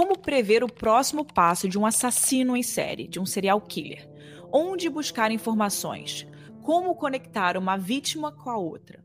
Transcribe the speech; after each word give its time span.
Como 0.00 0.16
prever 0.16 0.64
o 0.64 0.72
próximo 0.72 1.26
passo 1.26 1.68
de 1.68 1.78
um 1.78 1.84
assassino 1.84 2.56
em 2.56 2.62
série, 2.62 3.06
de 3.06 3.20
um 3.20 3.26
serial 3.26 3.60
killer? 3.60 4.08
Onde 4.50 4.88
buscar 4.88 5.30
informações? 5.30 6.26
Como 6.62 6.94
conectar 6.94 7.54
uma 7.54 7.76
vítima 7.76 8.32
com 8.32 8.48
a 8.48 8.56
outra? 8.56 9.04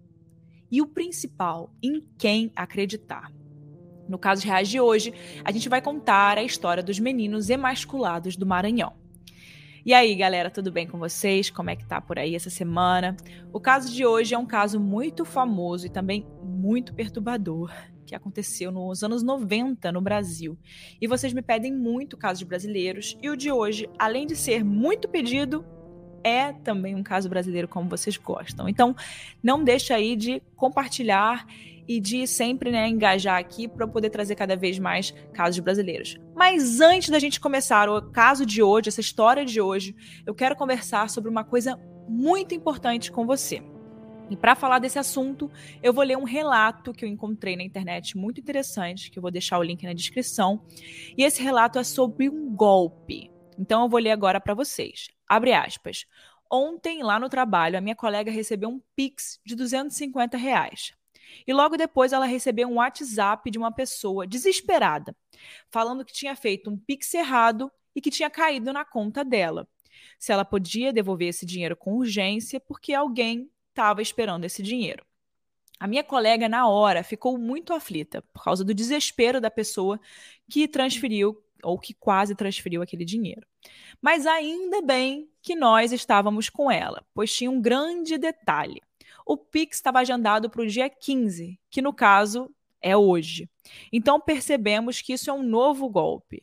E 0.71 0.81
o 0.81 0.87
principal, 0.87 1.69
em 1.83 2.01
quem 2.17 2.49
acreditar? 2.55 3.29
No 4.07 4.17
caso 4.17 4.45
reais 4.45 4.69
de 4.69 4.79
hoje, 4.79 5.13
a 5.43 5.51
gente 5.51 5.67
vai 5.67 5.81
contar 5.81 6.37
a 6.37 6.43
história 6.43 6.81
dos 6.81 6.97
meninos 6.97 7.49
emasculados 7.49 8.37
do 8.37 8.45
Maranhão. 8.45 8.93
E 9.85 9.93
aí, 9.93 10.15
galera, 10.15 10.49
tudo 10.49 10.71
bem 10.71 10.87
com 10.87 10.97
vocês? 10.97 11.49
Como 11.49 11.69
é 11.69 11.75
que 11.75 11.85
tá 11.85 11.99
por 11.99 12.17
aí 12.17 12.35
essa 12.35 12.49
semana? 12.49 13.17
O 13.51 13.59
caso 13.59 13.91
de 13.93 14.05
hoje 14.05 14.33
é 14.33 14.37
um 14.37 14.45
caso 14.45 14.79
muito 14.79 15.25
famoso 15.25 15.87
e 15.87 15.89
também 15.89 16.25
muito 16.41 16.93
perturbador 16.93 17.69
que 18.05 18.15
aconteceu 18.15 18.71
nos 18.71 19.03
anos 19.03 19.23
90 19.23 19.91
no 19.91 19.99
Brasil. 20.01 20.57
E 21.01 21.07
vocês 21.07 21.33
me 21.33 21.41
pedem 21.41 21.73
muito 21.73 22.15
casos 22.15 22.43
brasileiros, 22.43 23.17
e 23.21 23.29
o 23.29 23.35
de 23.35 23.51
hoje, 23.51 23.89
além 23.97 24.27
de 24.27 24.35
ser 24.35 24.63
muito 24.63 25.07
pedido, 25.07 25.65
é 26.23 26.53
também 26.53 26.95
um 26.95 27.03
caso 27.03 27.29
brasileiro 27.29 27.67
como 27.67 27.89
vocês 27.89 28.17
gostam. 28.17 28.67
Então, 28.67 28.95
não 29.43 29.63
deixa 29.63 29.95
aí 29.95 30.15
de 30.15 30.41
compartilhar 30.55 31.45
e 31.87 31.99
de 31.99 32.25
sempre 32.25 32.71
né, 32.71 32.89
engajar 32.89 33.37
aqui 33.37 33.67
para 33.67 33.87
poder 33.87 34.09
trazer 34.09 34.35
cada 34.35 34.55
vez 34.55 34.79
mais 34.79 35.11
casos 35.33 35.59
brasileiros. 35.59 36.17
Mas 36.35 36.81
antes 36.81 37.09
da 37.09 37.19
gente 37.19 37.39
começar 37.39 37.87
o 37.89 38.01
caso 38.11 38.45
de 38.45 38.63
hoje, 38.63 38.89
essa 38.89 39.01
história 39.01 39.45
de 39.45 39.61
hoje, 39.61 39.95
eu 40.25 40.33
quero 40.33 40.55
conversar 40.55 41.09
sobre 41.09 41.29
uma 41.29 41.43
coisa 41.43 41.79
muito 42.07 42.55
importante 42.55 43.11
com 43.11 43.25
você. 43.25 43.61
E 44.29 44.35
para 44.35 44.55
falar 44.55 44.79
desse 44.79 44.97
assunto, 44.97 45.51
eu 45.83 45.93
vou 45.93 46.03
ler 46.03 46.17
um 46.17 46.23
relato 46.23 46.93
que 46.93 47.05
eu 47.05 47.09
encontrei 47.09 47.55
na 47.55 47.63
internet 47.63 48.17
muito 48.17 48.39
interessante, 48.39 49.11
que 49.11 49.19
eu 49.19 49.21
vou 49.21 49.29
deixar 49.29 49.59
o 49.59 49.63
link 49.63 49.83
na 49.83 49.93
descrição. 49.93 50.63
E 51.15 51.23
esse 51.23 51.43
relato 51.43 51.77
é 51.77 51.83
sobre 51.83 52.27
um 52.27 52.55
golpe. 52.55 53.31
Então 53.57 53.83
eu 53.83 53.89
vou 53.89 53.99
ler 53.99 54.11
agora 54.11 54.41
para 54.41 54.55
vocês. 54.55 55.09
Abre 55.27 55.53
aspas. 55.53 56.05
Ontem, 56.51 57.03
lá 57.03 57.19
no 57.19 57.29
trabalho, 57.29 57.77
a 57.77 57.81
minha 57.81 57.95
colega 57.95 58.31
recebeu 58.31 58.69
um 58.69 58.81
Pix 58.95 59.39
de 59.45 59.55
250 59.55 60.37
reais. 60.37 60.93
E 61.45 61.53
logo 61.53 61.77
depois 61.77 62.13
ela 62.13 62.25
recebeu 62.25 62.67
um 62.67 62.75
WhatsApp 62.75 63.49
de 63.49 63.57
uma 63.57 63.71
pessoa 63.71 64.25
desesperada, 64.25 65.15
falando 65.69 66.05
que 66.05 66.13
tinha 66.13 66.35
feito 66.35 66.69
um 66.69 66.77
Pix 66.77 67.13
errado 67.13 67.71
e 67.95 68.01
que 68.01 68.11
tinha 68.11 68.29
caído 68.29 68.71
na 68.73 68.85
conta 68.85 69.23
dela. 69.23 69.67
Se 70.19 70.31
ela 70.31 70.45
podia 70.45 70.93
devolver 70.93 71.29
esse 71.29 71.45
dinheiro 71.45 71.75
com 71.75 71.95
urgência, 71.95 72.59
porque 72.59 72.93
alguém 72.93 73.49
estava 73.75 74.01
esperando 74.01 74.45
esse 74.45 74.63
dinheiro. 74.63 75.05
A 75.77 75.85
minha 75.85 76.03
colega, 76.03 76.47
na 76.47 76.67
hora, 76.69 77.03
ficou 77.03 77.37
muito 77.37 77.73
aflita 77.73 78.21
por 78.33 78.41
causa 78.41 78.63
do 78.63 78.73
desespero 78.73 79.41
da 79.41 79.51
pessoa 79.51 79.99
que 80.49 80.65
transferiu 80.67 81.43
ou 81.61 81.77
que 81.77 81.93
quase 81.93 82.33
transferiu 82.33 82.81
aquele 82.81 83.03
dinheiro. 83.03 83.45
Mas 84.01 84.25
ainda 84.25 84.81
bem 84.81 85.29
que 85.41 85.55
nós 85.55 85.91
estávamos 85.91 86.49
com 86.49 86.71
ela, 86.71 87.05
pois 87.13 87.35
tinha 87.35 87.51
um 87.51 87.61
grande 87.61 88.17
detalhe. 88.17 88.81
O 89.25 89.35
Pix 89.35 89.77
estava 89.77 89.99
agendado 89.99 90.49
para 90.49 90.61
o 90.61 90.67
dia 90.67 90.89
15, 90.89 91.59
que 91.69 91.81
no 91.81 91.91
caso 91.91 92.49
é 92.81 92.95
hoje. 92.95 93.49
Então 93.91 94.21
percebemos 94.21 95.01
que 95.01 95.13
isso 95.13 95.29
é 95.29 95.33
um 95.33 95.43
novo 95.43 95.89
golpe. 95.89 96.41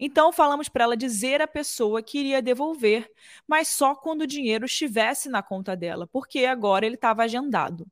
Então 0.00 0.32
falamos 0.32 0.68
para 0.68 0.84
ela 0.84 0.96
dizer 0.96 1.42
à 1.42 1.46
pessoa 1.46 2.02
que 2.02 2.18
iria 2.18 2.40
devolver, 2.40 3.10
mas 3.46 3.68
só 3.68 3.94
quando 3.94 4.22
o 4.22 4.26
dinheiro 4.26 4.64
estivesse 4.64 5.28
na 5.28 5.42
conta 5.42 5.76
dela, 5.76 6.06
porque 6.06 6.46
agora 6.46 6.86
ele 6.86 6.94
estava 6.94 7.22
agendado. 7.22 7.86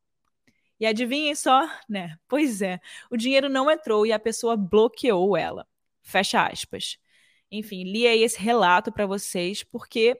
E 0.80 0.86
adivinhem 0.86 1.34
só, 1.34 1.68
né? 1.88 2.16
Pois 2.26 2.62
é, 2.62 2.80
o 3.10 3.16
dinheiro 3.16 3.48
não 3.48 3.70
entrou 3.70 4.06
e 4.06 4.12
a 4.12 4.18
pessoa 4.18 4.56
bloqueou 4.56 5.36
ela. 5.36 5.66
Fecha 6.02 6.46
aspas. 6.46 6.98
Enfim, 7.50 7.84
li 7.84 8.06
aí 8.06 8.22
esse 8.22 8.38
relato 8.40 8.92
para 8.92 9.06
vocês, 9.06 9.62
porque 9.62 10.18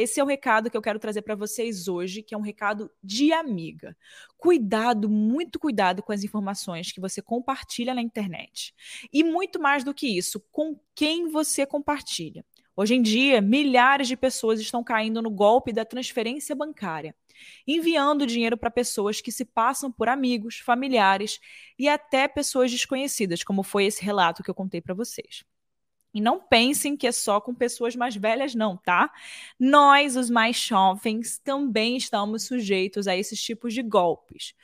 esse 0.00 0.18
é 0.18 0.24
o 0.24 0.26
recado 0.26 0.70
que 0.70 0.76
eu 0.76 0.82
quero 0.82 0.98
trazer 0.98 1.22
para 1.22 1.34
vocês 1.34 1.88
hoje, 1.88 2.22
que 2.22 2.34
é 2.34 2.38
um 2.38 2.42
recado 2.42 2.90
de 3.02 3.32
amiga. 3.32 3.96
Cuidado, 4.38 5.08
muito 5.08 5.58
cuidado 5.58 6.02
com 6.02 6.12
as 6.12 6.24
informações 6.24 6.92
que 6.92 7.00
você 7.00 7.20
compartilha 7.20 7.94
na 7.94 8.00
internet. 8.00 8.74
E 9.12 9.22
muito 9.22 9.60
mais 9.60 9.84
do 9.84 9.92
que 9.92 10.06
isso, 10.06 10.40
com 10.50 10.78
quem 10.94 11.28
você 11.28 11.66
compartilha. 11.66 12.44
Hoje 12.74 12.94
em 12.94 13.02
dia, 13.02 13.40
milhares 13.42 14.08
de 14.08 14.16
pessoas 14.16 14.58
estão 14.58 14.82
caindo 14.82 15.20
no 15.20 15.30
golpe 15.30 15.72
da 15.72 15.84
transferência 15.84 16.54
bancária, 16.56 17.14
enviando 17.66 18.26
dinheiro 18.26 18.56
para 18.56 18.70
pessoas 18.70 19.20
que 19.20 19.30
se 19.30 19.44
passam 19.44 19.92
por 19.92 20.08
amigos, 20.08 20.58
familiares 20.58 21.38
e 21.78 21.88
até 21.88 22.26
pessoas 22.26 22.70
desconhecidas, 22.70 23.42
como 23.42 23.62
foi 23.62 23.84
esse 23.84 24.02
relato 24.02 24.42
que 24.42 24.50
eu 24.50 24.54
contei 24.54 24.80
para 24.80 24.94
vocês. 24.94 25.44
E 26.12 26.20
não 26.20 26.40
pensem 26.40 26.96
que 26.96 27.06
é 27.06 27.12
só 27.12 27.40
com 27.40 27.54
pessoas 27.54 27.94
mais 27.94 28.16
velhas, 28.16 28.54
não, 28.54 28.76
tá? 28.76 29.12
Nós, 29.58 30.16
os 30.16 30.28
mais 30.28 30.56
jovens, 30.56 31.38
também 31.38 31.96
estamos 31.96 32.44
sujeitos 32.44 33.06
a 33.06 33.16
esses 33.16 33.40
tipos 33.40 33.72
de 33.72 33.82
golpes. 33.82 34.54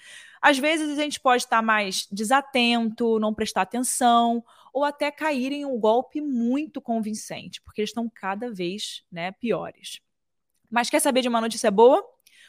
Às 0.43 0.59
vezes 0.59 0.99
a 0.99 1.03
gente 1.03 1.21
pode 1.21 1.45
estar 1.45 1.63
mais 1.63 2.07
desatento, 2.11 3.19
não 3.19 3.33
prestar 3.33 3.63
atenção, 3.63 4.45
ou 4.73 4.85
até 4.85 5.11
cair 5.11 5.53
em 5.53 5.65
um 5.65 5.79
golpe 5.79 6.21
muito 6.21 6.81
convincente, 6.81 7.63
porque 7.63 7.81
eles 7.81 7.91
estão 7.91 8.11
cada 8.15 8.53
vez 8.53 9.03
né, 9.11 9.33
piores. 9.33 10.01
Mas 10.71 10.91
quer 10.91 11.01
saber 11.01 11.23
de 11.23 11.29
uma 11.29 11.41
notícia 11.41 11.71
boa? 11.71 12.05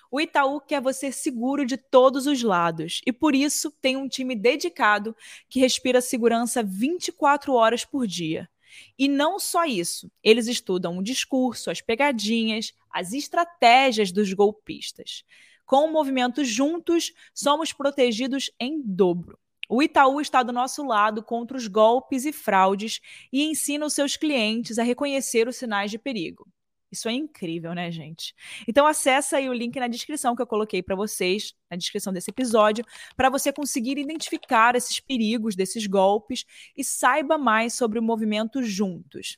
O 0.09 0.19
Itaú 0.19 0.59
quer 0.61 0.81
você 0.81 1.11
seguro 1.11 1.65
de 1.65 1.77
todos 1.77 2.27
os 2.27 2.41
lados 2.41 3.01
e 3.05 3.11
por 3.11 3.35
isso 3.35 3.71
tem 3.81 3.97
um 3.97 4.07
time 4.07 4.35
dedicado 4.35 5.15
que 5.49 5.59
respira 5.59 6.01
segurança 6.01 6.63
24 6.63 7.53
horas 7.53 7.83
por 7.83 8.07
dia. 8.07 8.49
E 8.97 9.07
não 9.07 9.39
só 9.39 9.65
isso, 9.65 10.11
eles 10.23 10.47
estudam 10.47 10.97
o 10.97 11.03
discurso, 11.03 11.69
as 11.69 11.81
pegadinhas, 11.81 12.73
as 12.91 13.13
estratégias 13.13 14.11
dos 14.11 14.33
golpistas. 14.33 15.23
Com 15.65 15.85
o 15.85 15.91
movimento 15.91 16.43
Juntos, 16.45 17.13
somos 17.33 17.73
protegidos 17.73 18.49
em 18.59 18.81
dobro. 18.81 19.37
O 19.69 19.83
Itaú 19.83 20.21
está 20.21 20.41
do 20.43 20.53
nosso 20.53 20.85
lado 20.85 21.21
contra 21.21 21.57
os 21.57 21.67
golpes 21.67 22.25
e 22.25 22.31
fraudes 22.31 23.01
e 23.33 23.43
ensina 23.43 23.85
os 23.85 23.93
seus 23.93 24.15
clientes 24.15 24.79
a 24.79 24.83
reconhecer 24.83 25.47
os 25.47 25.57
sinais 25.57 25.91
de 25.91 25.99
perigo. 25.99 26.47
Isso 26.91 27.09
é 27.09 27.13
incrível, 27.13 27.73
né, 27.73 27.91
gente? 27.91 28.33
Então 28.67 28.87
acessa 28.87 29.37
aí 29.37 29.49
o 29.49 29.53
link 29.53 29.77
na 29.77 29.87
descrição 29.87 30.35
que 30.35 30.41
eu 30.41 30.47
coloquei 30.47 30.81
para 30.81 30.95
vocês, 30.95 31.53
na 31.69 31.75
descrição 31.75 32.13
desse 32.13 32.31
episódio, 32.31 32.85
para 33.15 33.29
você 33.29 33.51
conseguir 33.51 33.97
identificar 33.97 34.75
esses 34.75 34.99
perigos 34.99 35.55
desses 35.55 35.85
golpes 35.85 36.45
e 36.75 36.83
saiba 36.83 37.37
mais 37.37 37.73
sobre 37.73 37.99
o 37.99 38.03
movimento 38.03 38.63
Juntos. 38.63 39.37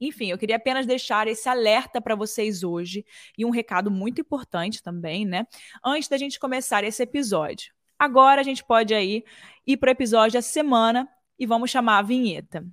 Enfim, 0.00 0.30
eu 0.30 0.38
queria 0.38 0.56
apenas 0.56 0.86
deixar 0.86 1.28
esse 1.28 1.48
alerta 1.48 2.00
para 2.00 2.16
vocês 2.16 2.64
hoje 2.64 3.04
e 3.38 3.44
um 3.44 3.50
recado 3.50 3.90
muito 3.90 4.20
importante 4.20 4.82
também, 4.82 5.24
né? 5.24 5.46
Antes 5.84 6.08
da 6.08 6.16
gente 6.16 6.40
começar 6.40 6.82
esse 6.84 7.02
episódio. 7.02 7.72
Agora 7.98 8.40
a 8.40 8.44
gente 8.44 8.64
pode 8.64 8.92
aí 8.92 9.24
ir 9.66 9.76
para 9.76 9.88
o 9.88 9.92
episódio 9.92 10.34
da 10.34 10.42
semana 10.42 11.08
e 11.38 11.46
vamos 11.46 11.70
chamar 11.70 11.98
a 11.98 12.02
vinheta. 12.02 12.66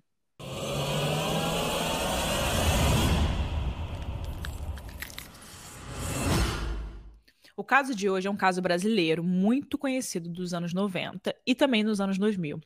O 7.55 7.63
caso 7.63 7.93
de 7.93 8.09
hoje 8.09 8.27
é 8.27 8.31
um 8.31 8.35
caso 8.35 8.61
brasileiro 8.61 9.23
muito 9.23 9.77
conhecido 9.77 10.29
dos 10.29 10.53
anos 10.53 10.73
90 10.73 11.35
e 11.45 11.53
também 11.53 11.83
nos 11.83 11.99
anos 11.99 12.17
2000. 12.17 12.59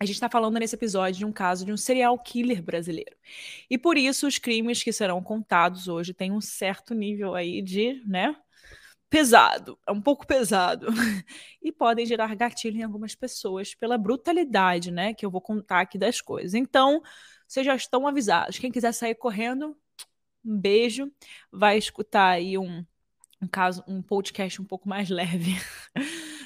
A 0.00 0.04
gente 0.04 0.16
está 0.16 0.28
falando 0.28 0.58
nesse 0.58 0.74
episódio 0.74 1.18
de 1.18 1.24
um 1.24 1.32
caso 1.32 1.64
de 1.64 1.72
um 1.72 1.76
serial 1.76 2.18
killer 2.18 2.62
brasileiro. 2.62 3.16
E 3.70 3.78
por 3.78 3.96
isso 3.96 4.26
os 4.26 4.38
crimes 4.38 4.82
que 4.82 4.92
serão 4.92 5.22
contados 5.22 5.86
hoje 5.86 6.12
têm 6.12 6.32
um 6.32 6.40
certo 6.40 6.94
nível 6.94 7.34
aí 7.34 7.62
de, 7.62 8.02
né, 8.04 8.34
pesado, 9.08 9.78
é 9.86 9.92
um 9.92 10.00
pouco 10.00 10.26
pesado. 10.26 10.88
e 11.62 11.70
podem 11.70 12.04
gerar 12.04 12.34
gatilho 12.34 12.78
em 12.78 12.82
algumas 12.82 13.14
pessoas 13.14 13.74
pela 13.74 13.96
brutalidade, 13.96 14.90
né, 14.90 15.14
que 15.14 15.24
eu 15.24 15.30
vou 15.30 15.40
contar 15.40 15.80
aqui 15.80 15.96
das 15.96 16.20
coisas. 16.20 16.54
Então, 16.54 17.00
vocês 17.46 17.64
já 17.64 17.76
estão 17.76 18.06
avisados. 18.08 18.58
Quem 18.58 18.72
quiser 18.72 18.92
sair 18.92 19.14
correndo, 19.14 19.76
um 20.44 20.58
beijo, 20.58 21.10
vai 21.52 21.78
escutar 21.78 22.30
aí 22.30 22.58
um 22.58 22.84
um 23.44 23.48
caso, 23.48 23.84
um 23.86 24.00
podcast 24.00 24.60
um 24.60 24.64
pouco 24.64 24.88
mais 24.88 25.08
leve. 25.10 25.56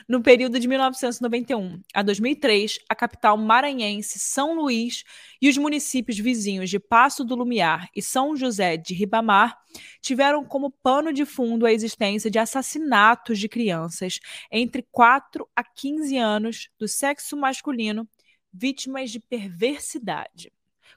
no 0.09 0.23
período 0.23 0.59
de 0.59 0.67
1991 0.67 1.81
a 1.95 2.03
2003, 2.03 2.79
a 2.89 2.95
capital 2.95 3.37
maranhense, 3.37 4.19
São 4.19 4.55
Luís, 4.55 5.05
e 5.41 5.49
os 5.49 5.57
municípios 5.57 6.19
vizinhos 6.19 6.69
de 6.69 6.79
Passo 6.79 7.25
do 7.25 7.37
Lumiar 7.37 7.89
e 7.95 8.03
São 8.03 8.37
José 8.37 8.77
de 8.77 8.95
Ribamar 8.95 9.57
tiveram 10.01 10.45
como 10.45 10.71
pano 10.71 11.13
de 11.13 11.25
fundo 11.25 11.65
a 11.65 11.73
existência 11.73 12.31
de 12.31 12.39
assassinatos 12.39 13.39
de 13.39 13.49
crianças 13.49 14.19
entre 14.51 14.83
4 14.91 15.49
a 15.55 15.63
15 15.63 16.17
anos 16.17 16.69
do 16.79 16.89
sexo 16.89 17.37
masculino 17.37 18.09
vítimas 18.53 19.11
de 19.11 19.21
perversidade. 19.21 20.51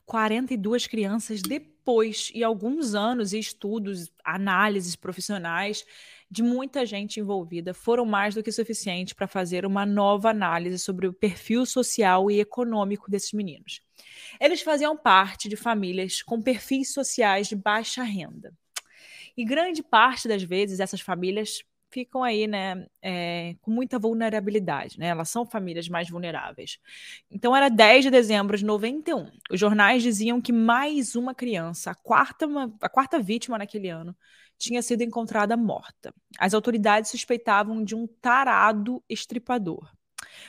42 0.05 0.87
crianças 0.87 1.41
depois, 1.41 2.31
e 2.33 2.43
alguns 2.43 2.93
anos 2.93 3.33
e 3.33 3.39
estudos, 3.39 4.11
análises 4.23 4.95
profissionais 4.95 5.85
de 6.29 6.41
muita 6.41 6.85
gente 6.85 7.19
envolvida 7.19 7.73
foram 7.73 8.05
mais 8.05 8.35
do 8.35 8.43
que 8.43 8.51
suficiente 8.51 9.13
para 9.13 9.27
fazer 9.27 9.65
uma 9.65 9.85
nova 9.85 10.29
análise 10.29 10.79
sobre 10.79 11.07
o 11.07 11.13
perfil 11.13 11.65
social 11.65 12.31
e 12.31 12.39
econômico 12.39 13.11
desses 13.11 13.33
meninos. 13.33 13.81
Eles 14.39 14.61
faziam 14.61 14.95
parte 14.95 15.49
de 15.49 15.55
famílias 15.55 16.21
com 16.21 16.41
perfis 16.41 16.93
sociais 16.93 17.47
de 17.47 17.55
baixa 17.55 18.03
renda. 18.03 18.53
E 19.35 19.43
grande 19.43 19.81
parte 19.81 20.27
das 20.27 20.43
vezes 20.43 20.79
essas 20.79 21.01
famílias 21.01 21.63
ficam 21.91 22.23
aí, 22.23 22.47
né, 22.47 22.85
é, 23.01 23.55
com 23.61 23.69
muita 23.69 23.99
vulnerabilidade, 23.99 24.97
né? 24.97 25.07
Elas 25.07 25.29
são 25.29 25.45
famílias 25.45 25.89
mais 25.89 26.09
vulneráveis. 26.09 26.79
Então 27.29 27.55
era 27.55 27.69
10 27.69 28.05
de 28.05 28.11
dezembro 28.11 28.57
de 28.57 28.65
91. 28.65 29.29
Os 29.51 29.59
jornais 29.59 30.01
diziam 30.01 30.41
que 30.41 30.53
mais 30.53 31.15
uma 31.15 31.35
criança, 31.35 31.91
a 31.91 31.95
quarta, 31.95 32.47
a 32.81 32.89
quarta 32.89 33.19
vítima 33.19 33.57
naquele 33.57 33.89
ano, 33.89 34.15
tinha 34.57 34.81
sido 34.81 35.01
encontrada 35.01 35.57
morta. 35.57 36.13
As 36.37 36.53
autoridades 36.53 37.11
suspeitavam 37.11 37.83
de 37.83 37.95
um 37.95 38.07
tarado 38.07 39.03
estripador, 39.09 39.91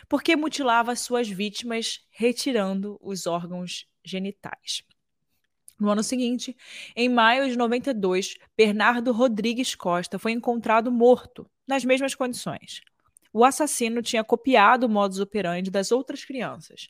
porque 0.08 0.36
mutilava 0.36 0.94
suas 0.94 1.28
vítimas 1.28 2.06
retirando 2.10 2.98
os 3.00 3.26
órgãos 3.26 3.86
genitais. 4.04 4.84
No 5.82 5.90
ano 5.90 6.02
seguinte, 6.04 6.56
em 6.94 7.08
maio 7.08 7.50
de 7.50 7.58
92, 7.58 8.36
Bernardo 8.56 9.10
Rodrigues 9.10 9.74
Costa 9.74 10.16
foi 10.16 10.30
encontrado 10.30 10.92
morto, 10.92 11.44
nas 11.66 11.84
mesmas 11.84 12.14
condições. 12.14 12.82
O 13.32 13.44
assassino 13.44 14.00
tinha 14.00 14.22
copiado 14.22 14.86
o 14.86 14.88
modus 14.88 15.18
operandi 15.18 15.72
das 15.72 15.90
outras 15.90 16.24
crianças, 16.24 16.88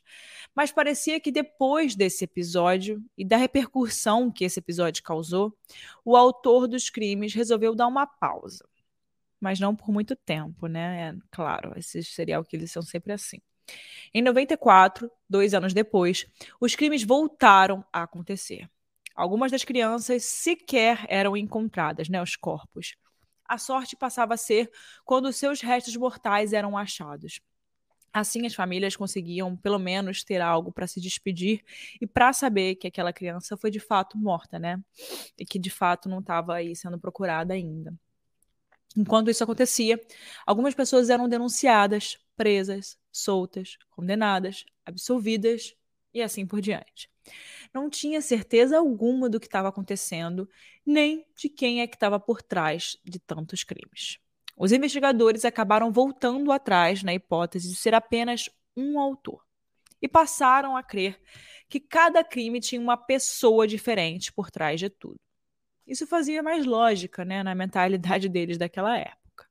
mas 0.53 0.71
parecia 0.71 1.19
que 1.19 1.31
depois 1.31 1.95
desse 1.95 2.25
episódio 2.25 3.03
e 3.17 3.25
da 3.25 3.35
repercussão 3.35 4.31
que 4.31 4.45
esse 4.45 4.59
episódio 4.59 5.01
causou, 5.01 5.57
o 6.05 6.15
autor 6.15 6.67
dos 6.67 6.91
crimes 6.91 7.33
resolveu 7.33 7.73
dar 7.73 7.87
uma 7.87 8.05
pausa. 8.05 8.63
Mas 9.41 9.59
não 9.59 9.75
por 9.75 9.91
muito 9.91 10.15
tempo, 10.15 10.67
né? 10.67 11.09
É, 11.09 11.15
claro, 11.31 11.73
esses 11.79 12.13
serial 12.13 12.45
killers 12.45 12.69
são 12.69 12.83
sempre 12.83 13.11
assim. 13.11 13.39
Em 14.13 14.21
94, 14.21 15.09
dois 15.27 15.55
anos 15.55 15.73
depois, 15.73 16.27
os 16.59 16.75
crimes 16.75 17.01
voltaram 17.01 17.83
a 17.91 18.03
acontecer. 18.03 18.69
Algumas 19.15 19.51
das 19.51 19.63
crianças 19.63 20.23
sequer 20.25 21.05
eram 21.07 21.37
encontradas, 21.37 22.09
né, 22.09 22.21
os 22.21 22.35
corpos 22.35 22.95
a 23.53 23.57
sorte 23.57 23.95
passava 23.95 24.33
a 24.33 24.37
ser 24.37 24.71
quando 25.05 25.31
seus 25.31 25.61
restos 25.61 25.95
mortais 25.95 26.53
eram 26.53 26.77
achados. 26.77 27.39
Assim, 28.11 28.45
as 28.45 28.53
famílias 28.53 28.95
conseguiam, 28.95 29.55
pelo 29.57 29.79
menos, 29.79 30.23
ter 30.23 30.39
algo 30.39 30.71
para 30.71 30.85
se 30.85 31.01
despedir 31.01 31.63
e 31.99 32.05
para 32.05 32.31
saber 32.31 32.75
que 32.75 32.87
aquela 32.87 33.11
criança 33.11 33.57
foi 33.57 33.71
de 33.71 33.79
fato 33.79 34.17
morta, 34.17 34.59
né? 34.59 34.79
E 35.37 35.45
que 35.45 35.57
de 35.57 35.71
fato 35.71 36.07
não 36.07 36.19
estava 36.19 36.55
aí 36.55 36.75
sendo 36.75 36.99
procurada 36.99 37.55
ainda. 37.55 37.93
Enquanto 38.95 39.31
isso 39.31 39.43
acontecia, 39.43 39.99
algumas 40.45 40.75
pessoas 40.75 41.09
eram 41.09 41.27
denunciadas, 41.27 42.19
presas, 42.35 42.97
soltas, 43.11 43.77
condenadas, 43.89 44.63
absolvidas 44.85 45.75
e 46.13 46.21
assim 46.21 46.45
por 46.45 46.61
diante 46.61 47.09
não 47.73 47.89
tinha 47.89 48.21
certeza 48.21 48.77
alguma 48.77 49.29
do 49.29 49.39
que 49.39 49.47
estava 49.47 49.69
acontecendo, 49.69 50.47
nem 50.85 51.25
de 51.35 51.49
quem 51.49 51.81
é 51.81 51.87
que 51.87 51.95
estava 51.95 52.19
por 52.19 52.41
trás 52.41 52.97
de 53.03 53.19
tantos 53.19 53.63
crimes. 53.63 54.19
Os 54.55 54.71
investigadores 54.71 55.43
acabaram 55.43 55.91
voltando 55.91 56.51
atrás 56.51 57.01
na 57.01 57.13
hipótese 57.13 57.69
de 57.69 57.75
ser 57.75 57.95
apenas 57.95 58.49
um 58.77 58.99
autor 58.99 59.43
e 60.01 60.07
passaram 60.07 60.77
a 60.77 60.83
crer 60.83 61.19
que 61.67 61.79
cada 61.79 62.23
crime 62.23 62.59
tinha 62.59 62.79
uma 62.79 62.97
pessoa 62.97 63.67
diferente 63.67 64.31
por 64.31 64.51
trás 64.51 64.79
de 64.79 64.89
tudo. 64.89 65.15
Isso 65.87 66.05
fazia 66.05 66.43
mais 66.43 66.65
lógica 66.65 67.25
né, 67.25 67.41
na 67.41 67.55
mentalidade 67.55 68.29
deles 68.29 68.57
daquela 68.57 68.97
época. 68.97 69.47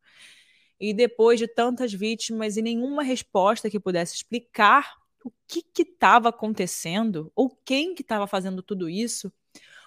E 0.78 0.94
depois 0.94 1.38
de 1.38 1.48
tantas 1.48 1.92
vítimas 1.92 2.56
e 2.56 2.62
nenhuma 2.62 3.02
resposta 3.02 3.68
que 3.68 3.80
pudesse 3.80 4.14
explicar 4.14 5.01
o 5.24 5.32
que 5.46 5.82
estava 5.82 6.28
acontecendo 6.28 7.30
ou 7.34 7.50
quem 7.64 7.94
que 7.94 8.02
estava 8.02 8.26
fazendo 8.26 8.62
tudo 8.62 8.88
isso, 8.88 9.32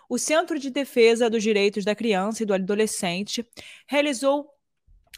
o 0.08 0.18
Centro 0.18 0.60
de 0.60 0.70
Defesa 0.70 1.30
dos 1.30 1.42
Direitos 1.44 1.84
da 1.84 1.96
Criança 1.96 2.44
e 2.44 2.46
do 2.46 2.54
Adolescente 2.54 3.48
realizou 3.88 4.50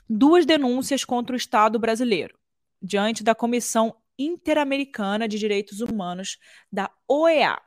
duas 0.09 0.45
denúncias 0.45 1.03
contra 1.03 1.33
o 1.33 1.37
Estado 1.37 1.77
brasileiro 1.77 2.37
diante 2.81 3.23
da 3.23 3.35
Comissão 3.35 3.95
Interamericana 4.17 5.27
de 5.27 5.37
Direitos 5.37 5.81
Humanos 5.81 6.37
da 6.71 6.89
OEA. 7.07 7.59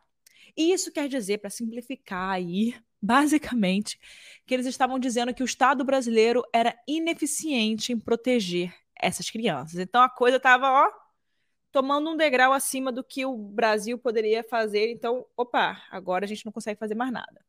E 0.56 0.72
isso 0.72 0.90
quer 0.92 1.08
dizer, 1.08 1.38
para 1.38 1.50
simplificar 1.50 2.30
aí, 2.30 2.74
basicamente, 3.00 3.98
que 4.46 4.54
eles 4.54 4.66
estavam 4.66 4.98
dizendo 4.98 5.34
que 5.34 5.42
o 5.42 5.46
Estado 5.46 5.84
brasileiro 5.84 6.42
era 6.52 6.76
ineficiente 6.88 7.92
em 7.92 7.98
proteger 7.98 8.74
essas 9.00 9.30
crianças. 9.30 9.78
Então 9.78 10.02
a 10.02 10.08
coisa 10.08 10.38
estava, 10.38 10.70
ó, 10.70 10.90
tomando 11.72 12.10
um 12.10 12.16
degrau 12.16 12.52
acima 12.52 12.90
do 12.90 13.04
que 13.04 13.24
o 13.24 13.36
Brasil 13.36 13.98
poderia 13.98 14.42
fazer. 14.42 14.90
Então, 14.90 15.26
opa, 15.36 15.80
agora 15.90 16.24
a 16.24 16.28
gente 16.28 16.44
não 16.44 16.52
consegue 16.52 16.78
fazer 16.78 16.94
mais 16.94 17.12
nada. 17.12 17.44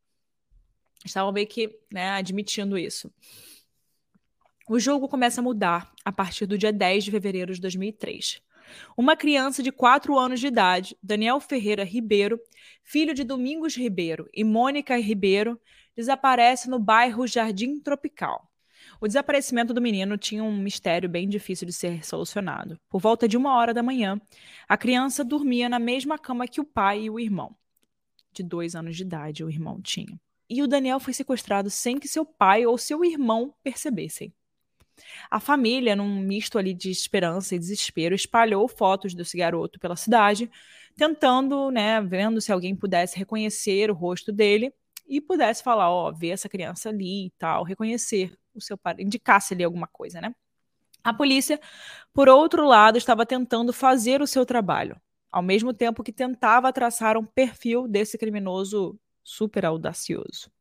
Estavam 1.03 1.31
meio 1.31 1.47
que 1.47 1.79
né, 1.91 2.11
admitindo 2.11 2.77
isso. 2.77 3.11
O 4.69 4.79
jogo 4.79 5.09
começa 5.09 5.41
a 5.41 5.43
mudar 5.43 5.91
a 6.05 6.11
partir 6.11 6.45
do 6.45 6.57
dia 6.57 6.71
10 6.71 7.05
de 7.05 7.11
fevereiro 7.11 7.53
de 7.53 7.61
2003. 7.61 8.41
Uma 8.95 9.17
criança 9.17 9.61
de 9.61 9.71
4 9.71 10.17
anos 10.17 10.39
de 10.39 10.47
idade, 10.47 10.97
Daniel 11.01 11.39
Ferreira 11.39 11.83
Ribeiro, 11.83 12.39
filho 12.83 13.13
de 13.13 13.23
Domingos 13.23 13.75
Ribeiro 13.75 14.29
e 14.33 14.43
Mônica 14.43 14.95
Ribeiro, 14.97 15.59
desaparece 15.95 16.69
no 16.69 16.79
bairro 16.79 17.27
Jardim 17.27 17.79
Tropical. 17.79 18.50
O 19.03 19.07
desaparecimento 19.07 19.73
do 19.73 19.81
menino 19.81 20.15
tinha 20.15 20.43
um 20.43 20.55
mistério 20.55 21.09
bem 21.09 21.27
difícil 21.27 21.65
de 21.65 21.73
ser 21.73 22.05
solucionado. 22.05 22.79
Por 22.87 23.01
volta 23.01 23.27
de 23.27 23.35
uma 23.35 23.55
hora 23.55 23.73
da 23.73 23.81
manhã, 23.81 24.21
a 24.69 24.77
criança 24.77 25.23
dormia 25.23 25.67
na 25.67 25.79
mesma 25.79 26.19
cama 26.19 26.47
que 26.47 26.61
o 26.61 26.63
pai 26.63 27.05
e 27.05 27.09
o 27.09 27.19
irmão. 27.19 27.55
De 28.31 28.43
dois 28.43 28.75
anos 28.75 28.95
de 28.95 29.01
idade, 29.01 29.43
o 29.43 29.49
irmão 29.49 29.81
tinha. 29.81 30.21
E 30.47 30.61
o 30.61 30.67
Daniel 30.67 30.99
foi 30.99 31.13
sequestrado 31.13 31.67
sem 31.67 31.97
que 31.97 32.07
seu 32.07 32.23
pai 32.23 32.63
ou 32.67 32.77
seu 32.77 33.03
irmão 33.03 33.55
percebessem. 33.63 34.31
A 35.31 35.39
família, 35.39 35.95
num 35.95 36.19
misto 36.19 36.59
ali 36.59 36.71
de 36.71 36.91
esperança 36.91 37.55
e 37.55 37.59
desespero, 37.59 38.13
espalhou 38.13 38.67
fotos 38.67 39.15
desse 39.15 39.35
garoto 39.35 39.79
pela 39.79 39.95
cidade, 39.95 40.47
tentando, 40.95 41.71
né, 41.71 41.99
vendo 42.01 42.39
se 42.39 42.51
alguém 42.51 42.75
pudesse 42.75 43.17
reconhecer 43.17 43.89
o 43.89 43.95
rosto 43.95 44.31
dele 44.31 44.71
e 45.11 45.21
pudesse 45.21 45.63
falar, 45.63 45.91
ó, 45.91 46.11
ver 46.11 46.29
essa 46.29 46.49
criança 46.49 46.89
ali 46.89 47.27
e 47.27 47.31
tal, 47.37 47.63
reconhecer 47.65 48.33
o 48.55 48.61
seu 48.61 48.77
pai, 48.77 48.95
indicasse 48.99 49.53
ali 49.53 49.63
alguma 49.63 49.87
coisa, 49.87 50.21
né? 50.21 50.33
A 51.03 51.13
polícia, 51.13 51.59
por 52.13 52.29
outro 52.29 52.65
lado, 52.65 52.97
estava 52.97 53.25
tentando 53.25 53.73
fazer 53.73 54.21
o 54.21 54.27
seu 54.27 54.45
trabalho, 54.45 54.99
ao 55.31 55.41
mesmo 55.43 55.73
tempo 55.73 56.03
que 56.03 56.13
tentava 56.13 56.73
traçar 56.73 57.17
um 57.17 57.25
perfil 57.25 57.87
desse 57.87 58.17
criminoso 58.17 58.99
super 59.23 59.65
audacioso. 59.65 60.51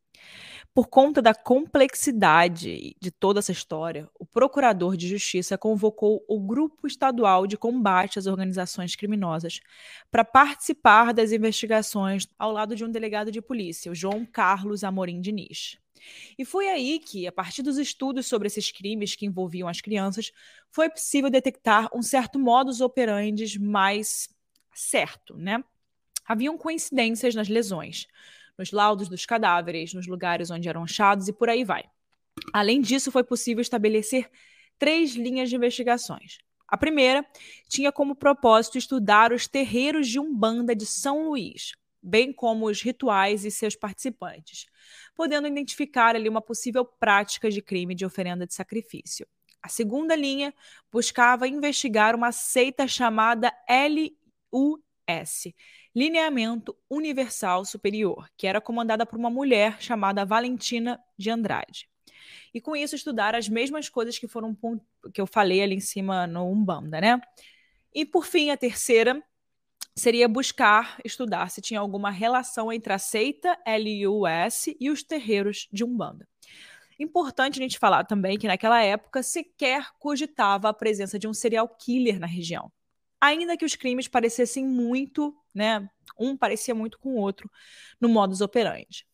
Por 0.72 0.86
conta 0.86 1.20
da 1.20 1.34
complexidade 1.34 2.94
de 3.00 3.10
toda 3.10 3.40
essa 3.40 3.50
história, 3.50 4.08
o 4.20 4.24
procurador 4.24 4.96
de 4.96 5.08
justiça 5.08 5.58
convocou 5.58 6.24
o 6.28 6.38
Grupo 6.38 6.86
Estadual 6.86 7.44
de 7.44 7.56
Combate 7.56 8.20
às 8.20 8.26
Organizações 8.26 8.94
Criminosas 8.94 9.60
para 10.12 10.24
participar 10.24 11.12
das 11.12 11.32
investigações 11.32 12.28
ao 12.38 12.52
lado 12.52 12.76
de 12.76 12.84
um 12.84 12.90
delegado 12.90 13.32
de 13.32 13.42
polícia, 13.42 13.90
o 13.90 13.96
João 13.96 14.24
Carlos 14.24 14.84
Amorim 14.84 15.20
Diniz. 15.20 15.76
E 16.38 16.44
foi 16.44 16.68
aí 16.68 17.00
que, 17.00 17.26
a 17.26 17.32
partir 17.32 17.62
dos 17.62 17.76
estudos 17.76 18.28
sobre 18.28 18.46
esses 18.46 18.70
crimes 18.70 19.16
que 19.16 19.26
envolviam 19.26 19.68
as 19.68 19.80
crianças, 19.80 20.30
foi 20.70 20.88
possível 20.88 21.28
detectar 21.28 21.88
um 21.92 22.00
certo 22.00 22.38
modus 22.38 22.80
operandi 22.80 23.58
mais 23.58 24.28
certo, 24.72 25.36
né? 25.36 25.64
Haviam 26.24 26.56
coincidências 26.56 27.34
nas 27.34 27.48
lesões 27.48 28.06
nos 28.60 28.72
laudos 28.72 29.08
dos 29.08 29.24
cadáveres, 29.24 29.94
nos 29.94 30.06
lugares 30.06 30.50
onde 30.50 30.68
eram 30.68 30.84
achados 30.84 31.28
e 31.28 31.32
por 31.32 31.48
aí 31.48 31.64
vai. 31.64 31.84
Além 32.52 32.82
disso, 32.82 33.10
foi 33.10 33.24
possível 33.24 33.62
estabelecer 33.62 34.30
três 34.78 35.14
linhas 35.14 35.48
de 35.48 35.56
investigações. 35.56 36.38
A 36.68 36.76
primeira 36.76 37.24
tinha 37.68 37.90
como 37.90 38.14
propósito 38.14 38.76
estudar 38.76 39.32
os 39.32 39.48
terreiros 39.48 40.06
de 40.06 40.20
Umbanda 40.20 40.76
de 40.76 40.84
São 40.84 41.28
Luís, 41.28 41.72
bem 42.02 42.34
como 42.34 42.66
os 42.66 42.82
rituais 42.82 43.46
e 43.46 43.50
seus 43.50 43.74
participantes, 43.74 44.66
podendo 45.16 45.48
identificar 45.48 46.14
ali 46.14 46.28
uma 46.28 46.42
possível 46.42 46.84
prática 46.84 47.50
de 47.50 47.62
crime 47.62 47.94
de 47.94 48.04
oferenda 48.04 48.46
de 48.46 48.52
sacrifício. 48.52 49.26
A 49.62 49.68
segunda 49.68 50.14
linha 50.14 50.54
buscava 50.92 51.48
investigar 51.48 52.14
uma 52.14 52.30
seita 52.30 52.86
chamada 52.86 53.50
LUS, 54.52 55.48
Lineamento 55.94 56.76
Universal 56.88 57.64
Superior, 57.64 58.28
que 58.36 58.46
era 58.46 58.60
comandada 58.60 59.04
por 59.04 59.18
uma 59.18 59.30
mulher 59.30 59.80
chamada 59.82 60.24
Valentina 60.24 61.00
de 61.18 61.30
Andrade. 61.30 61.88
E 62.54 62.60
com 62.60 62.76
isso 62.76 62.94
estudar 62.94 63.34
as 63.34 63.48
mesmas 63.48 63.88
coisas 63.88 64.18
que 64.18 64.28
foram 64.28 64.56
que 65.12 65.20
eu 65.20 65.26
falei 65.26 65.62
ali 65.62 65.74
em 65.74 65.80
cima 65.80 66.26
no 66.26 66.50
Umbanda, 66.50 67.00
né? 67.00 67.20
E 67.92 68.04
por 68.04 68.24
fim, 68.24 68.50
a 68.50 68.56
terceira 68.56 69.22
seria 69.96 70.28
buscar 70.28 71.00
estudar 71.04 71.50
se 71.50 71.60
tinha 71.60 71.80
alguma 71.80 72.10
relação 72.10 72.72
entre 72.72 72.92
a 72.92 72.98
seita 72.98 73.58
LUS 73.66 74.74
e 74.78 74.90
os 74.90 75.02
terreiros 75.02 75.68
de 75.72 75.84
Umbanda. 75.84 76.26
Importante 76.98 77.58
a 77.58 77.62
gente 77.62 77.78
falar 77.78 78.04
também 78.04 78.38
que 78.38 78.46
naquela 78.46 78.82
época 78.82 79.22
sequer 79.22 79.90
cogitava 79.98 80.68
a 80.68 80.74
presença 80.74 81.18
de 81.18 81.26
um 81.26 81.34
serial 81.34 81.68
killer 81.68 82.20
na 82.20 82.26
região. 82.26 82.70
Ainda 83.20 83.56
que 83.56 83.64
os 83.64 83.76
crimes 83.76 84.08
parecessem 84.08 84.64
muito, 84.66 85.34
né? 85.54 85.88
Um 86.18 86.36
parecia 86.36 86.74
muito 86.74 86.98
com 86.98 87.10
o 87.10 87.16
outro 87.16 87.50
no 88.00 88.08
modus 88.08 88.40
operandi. 88.40 89.06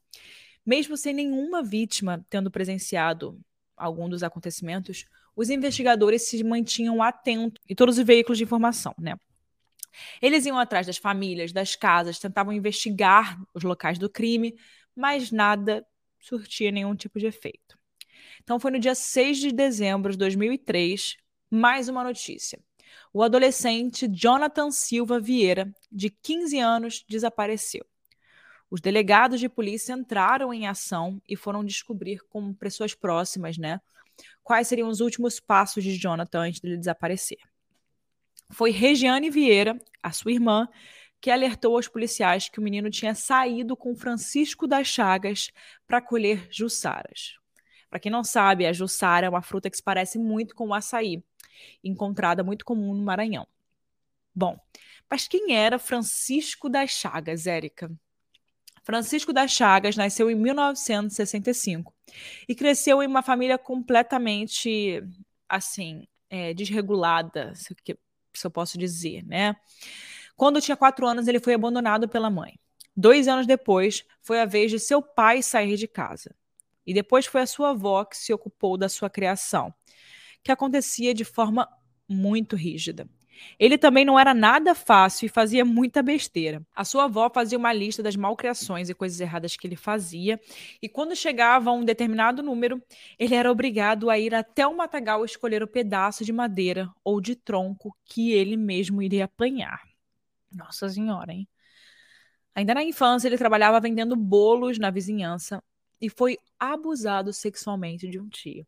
Mesmo 0.64 0.96
sem 0.96 1.12
nenhuma 1.12 1.62
vítima 1.62 2.24
tendo 2.30 2.50
presenciado 2.50 3.38
algum 3.76 4.08
dos 4.08 4.22
acontecimentos, 4.22 5.04
os 5.34 5.50
investigadores 5.50 6.22
se 6.28 6.42
mantinham 6.42 7.02
atentos 7.02 7.62
e 7.68 7.74
todos 7.74 7.98
os 7.98 8.04
veículos 8.04 8.38
de 8.38 8.44
informação, 8.44 8.94
né? 8.98 9.14
Eles 10.20 10.46
iam 10.46 10.58
atrás 10.58 10.86
das 10.86 10.98
famílias, 10.98 11.52
das 11.52 11.74
casas, 11.74 12.18
tentavam 12.18 12.52
investigar 12.52 13.38
os 13.54 13.62
locais 13.62 13.98
do 13.98 14.10
crime, 14.10 14.54
mas 14.94 15.30
nada 15.30 15.86
surtia 16.18 16.70
nenhum 16.70 16.94
tipo 16.94 17.18
de 17.18 17.26
efeito. 17.26 17.78
Então 18.42 18.58
foi 18.58 18.70
no 18.70 18.78
dia 18.78 18.94
6 18.94 19.38
de 19.38 19.52
dezembro 19.52 20.12
de 20.12 20.18
2003, 20.18 21.16
mais 21.50 21.88
uma 21.88 22.02
notícia. 22.02 22.58
O 23.16 23.22
adolescente 23.22 24.06
Jonathan 24.06 24.70
Silva 24.70 25.18
Vieira, 25.18 25.74
de 25.90 26.10
15 26.10 26.58
anos, 26.58 27.02
desapareceu. 27.08 27.82
Os 28.70 28.78
delegados 28.78 29.40
de 29.40 29.48
polícia 29.48 29.94
entraram 29.94 30.52
em 30.52 30.66
ação 30.66 31.18
e 31.26 31.34
foram 31.34 31.64
descobrir 31.64 32.20
com 32.28 32.52
pessoas 32.52 32.94
próximas, 32.94 33.56
né, 33.56 33.80
quais 34.44 34.68
seriam 34.68 34.90
os 34.90 35.00
últimos 35.00 35.40
passos 35.40 35.82
de 35.82 35.96
Jonathan 35.96 36.40
antes 36.40 36.60
dele 36.60 36.76
desaparecer. 36.76 37.38
Foi 38.50 38.70
Regiane 38.70 39.30
Vieira, 39.30 39.80
a 40.02 40.12
sua 40.12 40.32
irmã, 40.32 40.68
que 41.18 41.30
alertou 41.30 41.74
aos 41.74 41.88
policiais 41.88 42.50
que 42.50 42.60
o 42.60 42.62
menino 42.62 42.90
tinha 42.90 43.14
saído 43.14 43.74
com 43.78 43.96
Francisco 43.96 44.66
das 44.66 44.88
Chagas 44.88 45.50
para 45.86 46.02
colher 46.02 46.48
jussaras. 46.50 47.38
Para 47.88 48.00
quem 48.00 48.10
não 48.10 48.24
sabe, 48.24 48.66
a 48.66 48.72
jussara 48.72 49.26
é 49.26 49.30
uma 49.30 49.42
fruta 49.42 49.70
que 49.70 49.76
se 49.76 49.82
parece 49.82 50.18
muito 50.18 50.54
com 50.54 50.68
o 50.68 50.74
açaí, 50.74 51.22
encontrada 51.82 52.42
muito 52.42 52.64
comum 52.64 52.94
no 52.94 53.02
Maranhão. 53.02 53.46
Bom, 54.34 54.58
mas 55.08 55.26
quem 55.26 55.54
era 55.56 55.78
Francisco 55.78 56.68
das 56.68 56.90
Chagas, 56.90 57.46
Érica? 57.46 57.90
Francisco 58.82 59.32
das 59.32 59.50
Chagas 59.50 59.96
nasceu 59.96 60.30
em 60.30 60.34
1965 60.34 61.94
e 62.48 62.54
cresceu 62.54 63.02
em 63.02 63.06
uma 63.06 63.22
família 63.22 63.58
completamente, 63.58 65.02
assim, 65.48 66.06
é, 66.30 66.54
desregulada, 66.54 67.52
se 67.54 67.74
eu 68.44 68.50
posso 68.50 68.78
dizer, 68.78 69.24
né? 69.24 69.56
Quando 70.36 70.60
tinha 70.60 70.76
quatro 70.76 71.06
anos, 71.06 71.26
ele 71.26 71.40
foi 71.40 71.54
abandonado 71.54 72.08
pela 72.08 72.28
mãe. 72.30 72.58
Dois 72.94 73.26
anos 73.26 73.46
depois, 73.46 74.04
foi 74.22 74.40
a 74.40 74.44
vez 74.44 74.70
de 74.70 74.78
seu 74.78 75.02
pai 75.02 75.42
sair 75.42 75.76
de 75.76 75.88
casa. 75.88 76.34
E 76.86 76.94
depois 76.94 77.26
foi 77.26 77.42
a 77.42 77.46
sua 77.46 77.70
avó 77.70 78.04
que 78.04 78.16
se 78.16 78.32
ocupou 78.32 78.76
da 78.76 78.88
sua 78.88 79.10
criação, 79.10 79.74
que 80.42 80.52
acontecia 80.52 81.12
de 81.12 81.24
forma 81.24 81.68
muito 82.08 82.54
rígida. 82.54 83.08
Ele 83.58 83.76
também 83.76 84.04
não 84.04 84.18
era 84.18 84.32
nada 84.32 84.74
fácil 84.74 85.26
e 85.26 85.28
fazia 85.28 85.64
muita 85.64 86.02
besteira. 86.02 86.62
A 86.74 86.84
sua 86.84 87.04
avó 87.04 87.30
fazia 87.30 87.58
uma 87.58 87.72
lista 87.72 88.02
das 88.02 88.16
malcriações 88.16 88.88
e 88.88 88.94
coisas 88.94 89.20
erradas 89.20 89.56
que 89.56 89.66
ele 89.66 89.76
fazia, 89.76 90.40
e 90.80 90.88
quando 90.88 91.14
chegava 91.14 91.70
a 91.70 91.72
um 91.72 91.84
determinado 91.84 92.42
número, 92.42 92.82
ele 93.18 93.34
era 93.34 93.50
obrigado 93.50 94.10
a 94.10 94.18
ir 94.18 94.34
até 94.34 94.66
o 94.66 94.76
matagal 94.76 95.24
escolher 95.24 95.62
o 95.62 95.68
pedaço 95.68 96.24
de 96.24 96.32
madeira 96.32 96.90
ou 97.04 97.20
de 97.20 97.34
tronco 97.34 97.96
que 98.04 98.32
ele 98.32 98.56
mesmo 98.56 99.02
iria 99.02 99.24
apanhar. 99.24 99.82
Nossa 100.52 100.88
Senhora, 100.88 101.32
hein? 101.32 101.46
Ainda 102.54 102.72
na 102.72 102.82
infância, 102.82 103.28
ele 103.28 103.36
trabalhava 103.36 103.78
vendendo 103.80 104.16
bolos 104.16 104.78
na 104.78 104.90
vizinhança 104.90 105.62
e 106.00 106.08
foi 106.08 106.38
abusado 106.58 107.32
sexualmente 107.32 108.08
de 108.08 108.18
um 108.18 108.28
tio. 108.28 108.66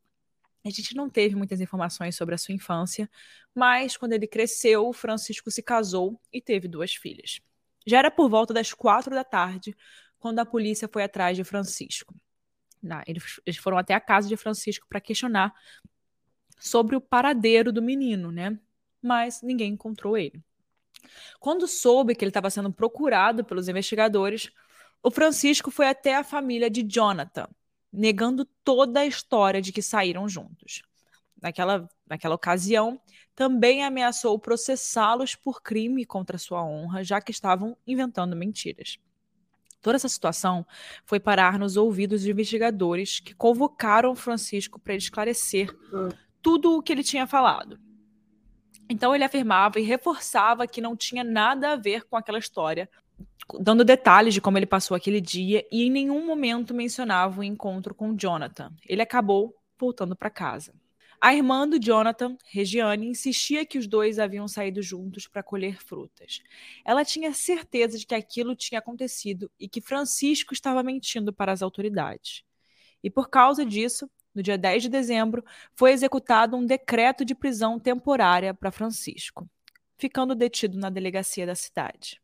A 0.65 0.71
gente 0.71 0.95
não 0.95 1.09
teve 1.09 1.35
muitas 1.35 1.61
informações 1.61 2.17
sobre 2.17 2.35
a 2.35 2.39
sua 2.39 2.55
infância, 2.55 3.09
mas 3.55 3.97
quando 3.97 4.13
ele 4.13 4.27
cresceu, 4.27 4.93
Francisco 4.93 5.51
se 5.51 5.63
casou 5.63 6.21
e 6.33 6.41
teve 6.41 6.69
duas 6.69 6.95
filhas. 6.95 7.41
Já 7.87 7.99
era 7.99 8.11
por 8.11 8.29
volta 8.29 8.53
das 8.53 8.73
quatro 8.73 9.15
da 9.15 9.25
tarde 9.25 9.77
quando 10.19 10.41
a 10.41 10.47
polícia 10.47 10.89
foi 10.89 11.05
atrás 11.05 11.37
de 11.37 11.45
Francisco. 11.45 12.15
eles 13.47 13.57
foram 13.57 13.79
até 13.79 13.95
a 13.95 14.01
casa 14.01 14.29
de 14.29 14.37
Francisco 14.37 14.87
para 14.89 15.01
questionar 15.01 15.55
sobre 16.59 16.97
o 16.97 17.01
paradeiro 17.01 17.73
do 17.73 17.81
menino, 17.81 18.31
né? 18.31 18.59
Mas 19.01 19.41
ninguém 19.43 19.73
encontrou 19.73 20.19
ele. 20.19 20.43
Quando 21.39 21.69
soube 21.69 22.15
que 22.15 22.25
ele 22.25 22.31
estava 22.31 22.51
sendo 22.51 22.73
procurado 22.73 23.45
pelos 23.45 23.69
investigadores, 23.69 24.51
o 25.03 25.11
Francisco 25.11 25.71
foi 25.71 25.89
até 25.89 26.17
a 26.17 26.25
família 26.25 26.69
de 26.69 26.83
Jonathan, 26.83 27.49
negando 27.93 28.45
toda 28.65 29.01
a 29.01 29.07
história 29.07 29.63
de 29.63 29.73
que 29.73 29.83
saíram 29.83 30.29
juntos. 30.29 30.83
Naquela, 31.41 31.89
naquela 32.07 32.35
ocasião, 32.35 33.01
também 33.35 33.85
ameaçou 33.85 34.39
processá-los 34.39 35.37
por 35.37 35.63
crime 35.63 36.05
contra 36.05 36.37
sua 36.39 36.65
honra, 36.65 37.05
já 37.05 37.21
que 37.21 37.31
estavam 37.31 37.77
inventando 37.87 38.35
mentiras. 38.35 38.99
Toda 39.81 39.97
essa 39.97 40.09
situação 40.09 40.67
foi 41.07 41.21
parar 41.21 41.59
nos 41.59 41.77
ouvidos 41.77 42.23
de 42.23 42.31
investigadores 42.33 43.21
que 43.21 43.35
convocaram 43.35 44.17
Francisco 44.17 44.81
para 44.81 44.95
esclarecer 44.95 45.71
tudo 46.43 46.77
o 46.77 46.83
que 46.83 46.93
ele 46.93 47.05
tinha 47.05 47.27
falado. 47.27 47.79
Então 48.91 49.15
ele 49.15 49.23
afirmava 49.23 49.79
e 49.79 49.85
reforçava 49.85 50.67
que 50.67 50.81
não 50.81 50.97
tinha 50.97 51.23
nada 51.23 51.73
a 51.73 51.77
ver 51.77 52.05
com 52.05 52.17
aquela 52.17 52.39
história, 52.39 52.91
dando 53.61 53.85
detalhes 53.85 54.35
de 54.35 54.41
como 54.41 54.59
ele 54.59 54.67
passou 54.67 54.97
aquele 54.97 55.21
dia 55.21 55.67
e 55.71 55.85
em 55.85 55.91
nenhum 55.91 56.27
momento 56.27 56.75
mencionava 56.75 57.41
o 57.41 57.45
encontro 57.45 57.95
com 57.95 58.15
Jonathan. 58.15 58.73
Ele 58.87 59.03
acabou 59.03 59.55
voltando 59.79 60.15
para 60.15 60.31
casa. 60.31 60.75
A 61.21 61.35
irmã 61.35 61.69
do 61.69 61.81
Jonathan, 61.81 62.37
Regiane, 62.49 63.09
insistia 63.09 63.67
que 63.67 63.77
os 63.77 63.89
dois 63.89 64.21
haviam 64.21 64.47
saído 64.47 64.81
juntos 64.81 65.27
para 65.27 65.43
colher 65.43 65.83
frutas. 65.83 66.41
Ela 66.85 67.05
tinha 67.05 67.33
certeza 67.33 67.99
de 67.99 68.07
que 68.07 68.15
aquilo 68.15 68.55
tinha 68.55 68.79
acontecido 68.79 69.51
e 69.59 69.69
que 69.69 69.81
Francisco 69.81 70.55
estava 70.55 70.81
mentindo 70.81 71.33
para 71.33 71.51
as 71.51 71.61
autoridades. 71.61 72.45
E 73.03 73.11
por 73.11 73.29
causa 73.29 73.67
disso, 73.67 74.09
no 74.33 74.43
dia 74.45 74.57
10 74.57 74.85
de 74.85 74.89
dezembro, 74.89 75.45
foi 75.75 75.91
executado 75.91 76.57
um 76.57 76.65
decreto 76.65 77.25
de 77.25 77.35
prisão 77.35 77.81
temporária 77.81 78.55
para 78.55 78.71
Francisco, 78.71 79.49
ficando 79.97 80.37
detido 80.37 80.79
na 80.79 80.89
delegacia 80.89 81.45
da 81.45 81.57
cidade. 81.57 82.21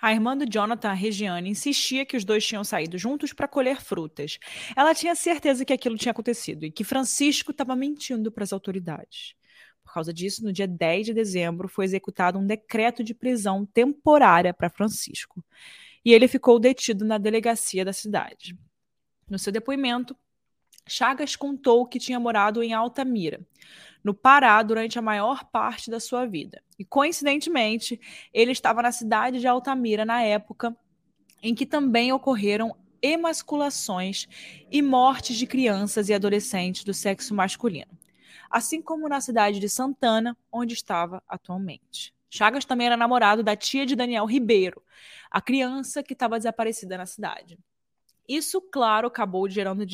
A 0.00 0.12
irmã 0.12 0.36
do 0.36 0.44
Jonathan, 0.44 0.92
Regiane, 0.92 1.50
insistia 1.50 2.04
que 2.04 2.16
os 2.16 2.24
dois 2.24 2.46
tinham 2.46 2.62
saído 2.62 2.98
juntos 2.98 3.32
para 3.32 3.48
colher 3.48 3.80
frutas. 3.80 4.38
Ela 4.76 4.94
tinha 4.94 5.14
certeza 5.14 5.64
que 5.64 5.72
aquilo 5.72 5.96
tinha 5.96 6.12
acontecido 6.12 6.64
e 6.64 6.70
que 6.70 6.84
Francisco 6.84 7.50
estava 7.50 7.74
mentindo 7.74 8.30
para 8.30 8.44
as 8.44 8.52
autoridades. 8.52 9.34
Por 9.84 9.94
causa 9.94 10.12
disso, 10.12 10.44
no 10.44 10.52
dia 10.52 10.66
10 10.66 11.06
de 11.06 11.14
dezembro, 11.14 11.68
foi 11.68 11.84
executado 11.84 12.38
um 12.38 12.46
decreto 12.46 13.02
de 13.04 13.14
prisão 13.14 13.64
temporária 13.64 14.52
para 14.52 14.68
Francisco. 14.68 15.42
E 16.04 16.12
ele 16.12 16.28
ficou 16.28 16.58
detido 16.58 17.04
na 17.04 17.18
delegacia 17.18 17.84
da 17.84 17.92
cidade. 17.92 18.56
No 19.28 19.38
seu 19.38 19.52
depoimento, 19.52 20.16
Chagas 20.88 21.34
contou 21.34 21.86
que 21.86 21.98
tinha 21.98 22.20
morado 22.20 22.62
em 22.62 22.72
Altamira, 22.72 23.40
no 24.04 24.14
Pará, 24.14 24.62
durante 24.62 24.98
a 24.98 25.02
maior 25.02 25.44
parte 25.44 25.90
da 25.90 25.98
sua 25.98 26.26
vida. 26.26 26.62
E, 26.78 26.84
coincidentemente, 26.84 28.00
ele 28.32 28.52
estava 28.52 28.82
na 28.82 28.92
cidade 28.92 29.40
de 29.40 29.48
Altamira 29.48 30.04
na 30.04 30.22
época 30.22 30.76
em 31.42 31.54
que 31.54 31.66
também 31.66 32.12
ocorreram 32.12 32.76
emasculações 33.02 34.26
e 34.70 34.80
mortes 34.80 35.36
de 35.36 35.46
crianças 35.46 36.08
e 36.08 36.14
adolescentes 36.14 36.84
do 36.84 36.94
sexo 36.94 37.34
masculino, 37.34 37.96
assim 38.50 38.80
como 38.80 39.08
na 39.08 39.20
cidade 39.20 39.58
de 39.60 39.68
Santana, 39.68 40.36
onde 40.50 40.74
estava 40.74 41.22
atualmente. 41.28 42.14
Chagas 42.30 42.64
também 42.64 42.86
era 42.86 42.96
namorado 42.96 43.42
da 43.42 43.56
tia 43.56 43.86
de 43.86 43.94
Daniel 43.94 44.24
Ribeiro, 44.24 44.82
a 45.30 45.40
criança 45.40 46.02
que 46.02 46.12
estava 46.12 46.36
desaparecida 46.36 46.98
na 46.98 47.06
cidade. 47.06 47.58
Isso, 48.28 48.60
claro, 48.60 49.06
acabou 49.06 49.48
gerando 49.48 49.86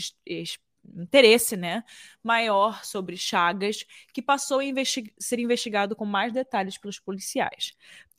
interesse 0.97 1.57
né, 1.57 1.85
maior 2.23 2.85
sobre 2.85 3.17
Chagas, 3.17 3.85
que 4.13 4.23
passou 4.23 4.61
a 4.61 4.65
investi 4.65 5.13
ser 5.19 5.39
investigado 5.39 5.95
com 5.95 6.05
mais 6.05 6.33
detalhes 6.33 6.79
pelos 6.79 6.99
policiais. 6.99 7.75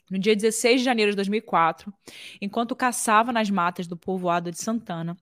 No 0.10 0.20
dia 0.20 0.36
16 0.36 0.82
de 0.82 0.86
janeiro 0.86 1.12
de 1.12 1.16
2004, 1.16 1.94
enquanto 2.42 2.76
caçava 2.76 3.32
nas 3.32 3.50
matas 3.50 3.88
do 3.88 3.98
povoado 3.98 4.52
de 4.52 4.62
Santana, 4.62 5.18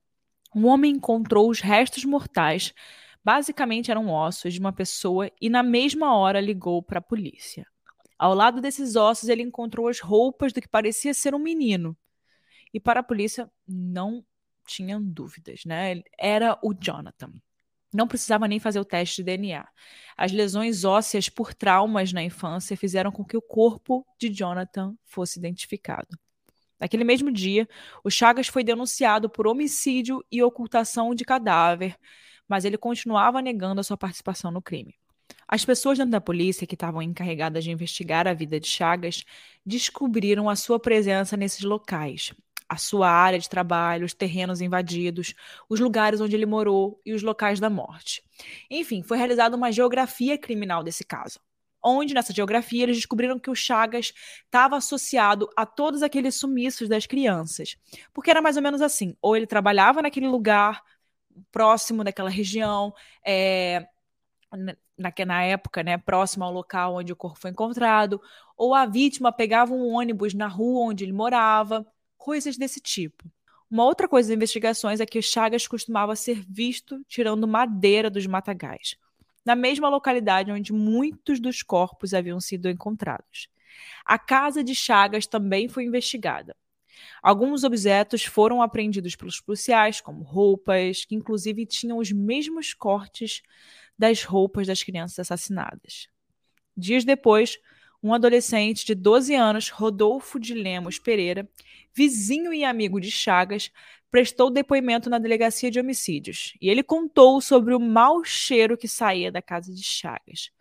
um 0.54 0.68
homem 0.68 0.94
encontrou 0.94 1.50
os 1.50 1.62
restos 1.62 2.04
mortais, 2.04 2.74
basicamente 3.24 3.92
eram 3.92 4.10
ossos 4.10 4.54
de 4.54 4.60
uma 4.60 4.74
pessoa, 4.74 5.32
e 5.40 5.50
na 5.50 5.64
mesma 5.64 6.16
hora 6.16 6.42
ligou 6.42 6.82
para 6.82 7.00
a 7.00 7.02
polícia. 7.02 7.66
Ao 8.18 8.34
lado 8.34 8.62
desses 8.62 8.96
ossos, 8.96 9.30
ele 9.30 9.42
encontrou 9.42 9.88
as 9.88 10.00
roupas 10.00 10.52
do 10.52 10.62
que 10.62 10.68
parecia 10.68 11.14
ser 11.14 11.34
um 11.34 11.40
menino. 11.40 11.98
E 12.74 12.80
para 12.80 13.00
a 13.00 13.04
polícia, 13.04 13.50
não 13.68 14.24
tinham 14.72 15.04
dúvidas, 15.04 15.66
né? 15.66 16.02
Era 16.18 16.58
o 16.64 16.74
Jonathan. 16.74 17.32
Não 17.94 18.08
precisava 18.08 18.48
nem 18.48 18.60
fazer 18.60 18.80
o 18.80 18.86
teste 18.86 19.18
de 19.18 19.24
DNA. 19.24 19.68
As 20.16 20.32
lesões 20.32 20.86
ósseas 20.86 21.28
por 21.28 21.54
traumas 21.54 22.14
na 22.14 22.24
infância 22.24 22.78
fizeram 22.78 23.12
com 23.12 23.26
que 23.26 23.36
o 23.36 23.42
corpo 23.42 24.06
de 24.18 24.30
Jonathan 24.30 24.96
fosse 25.04 25.38
identificado. 25.38 26.18
Naquele 26.80 27.04
mesmo 27.04 27.32
dia, 27.32 27.68
o 28.04 28.10
Chagas 28.10 28.48
foi 28.48 28.64
denunciado 28.64 29.30
por 29.30 29.46
homicídio 29.46 30.24
e 30.32 30.42
ocultação 30.42 31.14
de 31.14 31.26
cadáver, 31.26 31.96
mas 32.48 32.66
ele 32.66 32.78
continuava 32.78 33.42
negando 33.42 33.82
a 33.82 33.84
sua 33.84 33.98
participação 33.98 34.52
no 34.52 34.62
crime. 34.62 34.96
As 35.48 35.66
pessoas 35.66 35.98
dentro 35.98 36.12
da 36.12 36.22
polícia 36.22 36.66
que 36.66 36.76
estavam 36.76 37.02
encarregadas 37.02 37.64
de 37.64 37.72
investigar 37.72 38.26
a 38.26 38.34
vida 38.34 38.60
de 38.60 38.68
Chagas 38.68 39.26
descobriram 39.66 40.50
a 40.50 40.56
sua 40.56 40.80
presença 40.80 41.36
nesses 41.36 41.62
locais 41.62 42.34
a 42.72 42.78
sua 42.78 43.12
área 43.12 43.38
de 43.38 43.50
trabalho, 43.50 44.06
os 44.06 44.14
terrenos 44.14 44.62
invadidos, 44.62 45.36
os 45.68 45.78
lugares 45.82 46.22
onde 46.22 46.38
ele 46.38 46.46
morou 46.46 47.02
e 47.06 47.12
os 47.12 47.22
locais 47.22 47.60
da 47.60 47.70
morte. 47.70 48.24
Enfim, 48.70 49.04
foi 49.04 49.18
realizada 49.18 49.58
uma 49.58 49.74
geografia 49.74 50.38
criminal 50.38 50.82
desse 50.82 51.04
caso, 51.04 51.38
onde 51.84 52.14
nessa 52.14 52.32
geografia 52.34 52.84
eles 52.84 52.96
descobriram 52.96 53.38
que 53.38 53.50
o 53.50 53.56
Chagas 53.56 54.14
estava 54.46 54.78
associado 54.78 55.50
a 55.58 55.66
todos 55.66 56.02
aqueles 56.02 56.36
sumiços 56.36 56.88
das 56.88 57.06
crianças. 57.06 57.76
Porque 58.14 58.32
era 58.32 58.42
mais 58.42 58.56
ou 58.56 58.64
menos 58.64 58.82
assim: 58.82 59.18
ou 59.22 59.36
ele 59.36 59.46
trabalhava 59.46 60.02
naquele 60.02 60.30
lugar 60.30 60.82
próximo 61.52 62.06
daquela 62.06 62.30
região, 62.30 62.94
é, 63.22 63.86
na, 64.98 65.14
na 65.26 65.44
época, 65.44 65.84
né, 65.84 65.98
próximo 65.98 66.46
ao 66.46 66.54
local 66.54 66.96
onde 66.96 67.12
o 67.12 67.18
corpo 67.18 67.38
foi 67.38 67.52
encontrado, 67.52 68.22
ou 68.56 68.74
a 68.74 68.86
vítima 68.86 69.30
pegava 69.30 69.74
um 69.74 69.94
ônibus 69.94 70.34
na 70.34 70.48
rua 70.48 70.86
onde 70.86 71.04
ele 71.04 71.12
morava 71.12 71.86
coisas 72.22 72.56
desse 72.56 72.80
tipo. 72.80 73.26
Uma 73.70 73.84
outra 73.84 74.08
coisa 74.08 74.30
das 74.30 74.36
investigações 74.36 75.00
é 75.00 75.06
que 75.08 75.18
o 75.18 75.24
Chagas 75.24 75.68
costumava 75.68 76.16
ser 76.16 76.46
visto 76.48 77.04
tirando 77.08 77.48
madeira 77.48 78.12
dos 78.12 78.28
matagais, 78.28 78.96
na 79.44 79.56
mesma 79.56 79.90
localidade 79.90 80.52
onde 80.52 80.72
muitos 80.72 81.40
dos 81.40 81.64
corpos 81.64 82.14
haviam 82.14 82.40
sido 82.40 82.70
encontrados. 82.70 83.48
A 84.06 84.20
casa 84.20 84.64
de 84.64 84.76
Chagas 84.76 85.26
também 85.26 85.68
foi 85.68 85.84
investigada. 85.84 86.56
Alguns 87.24 87.64
objetos 87.64 88.24
foram 88.24 88.62
apreendidos 88.62 89.16
pelos 89.16 89.42
policiais, 89.42 90.00
como 90.00 90.22
roupas, 90.22 91.06
que 91.06 91.16
inclusive 91.16 91.66
tinham 91.66 91.98
os 91.98 92.12
mesmos 92.12 92.76
cortes 92.76 93.42
das 93.98 94.24
roupas 94.24 94.68
das 94.68 94.84
crianças 94.84 95.18
assassinadas. 95.20 96.08
Dias 96.78 97.04
depois, 97.04 97.58
um 98.04 98.14
adolescente 98.14 98.86
de 98.86 98.96
12 98.96 99.36
anos, 99.36 99.70
Rodolfo 99.70 100.40
de 100.40 100.54
Lemos 100.54 100.98
Pereira, 100.98 101.48
vizinho 101.94 102.54
e 102.54 102.64
amigo 102.64 103.00
de 103.00 103.12
Chagas, 103.12 103.72
prestou 104.10 104.50
depoimento 104.50 105.10
na 105.10 105.20
delegacia 105.20 105.72
de 105.72 105.80
homicídios 105.80 106.54
e 106.62 106.70
ele 106.70 106.84
contou 106.84 107.40
sobre 107.40 107.74
o 107.74 107.80
mau 107.80 108.24
cheiro 108.24 108.78
que 108.78 108.88
saía 108.88 109.32
da 109.32 109.42
casa 109.42 109.74
de 109.74 109.84
Chagas, 109.84 110.52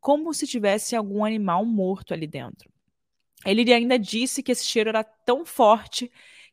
como 0.00 0.34
se 0.34 0.46
tivesse 0.46 0.96
algum 0.96 1.24
animal 1.24 1.64
morto 1.64 2.12
ali 2.12 2.26
dentro. 2.26 2.70
Ele 3.44 3.72
ainda 3.72 3.98
disse 3.98 4.42
que 4.42 4.52
esse 4.52 4.66
cheiro 4.66 4.90
era 4.90 5.02
tão 5.02 5.46
forte 5.46 6.10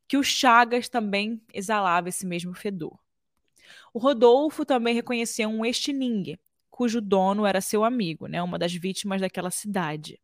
que 0.07 0.17
o 0.17 0.23
Chagas 0.23 0.87
também 0.87 1.41
exalava 1.53 2.07
esse 2.07 2.25
mesmo 2.25 2.53
fedor. 2.53 2.97
O 3.93 3.99
Rodolfo 3.99 4.63
também 4.63 4.93
reconheceu 4.93 5.49
um 5.49 5.65
estilingue, 5.65 6.39
cujo 6.69 7.01
dono 7.01 7.45
era 7.45 7.59
seu 7.59 7.83
amigo, 7.83 8.27
né, 8.27 8.41
uma 8.41 8.57
das 8.57 8.73
vítimas 8.73 9.19
daquela 9.19 9.51
cidade. 9.51 10.17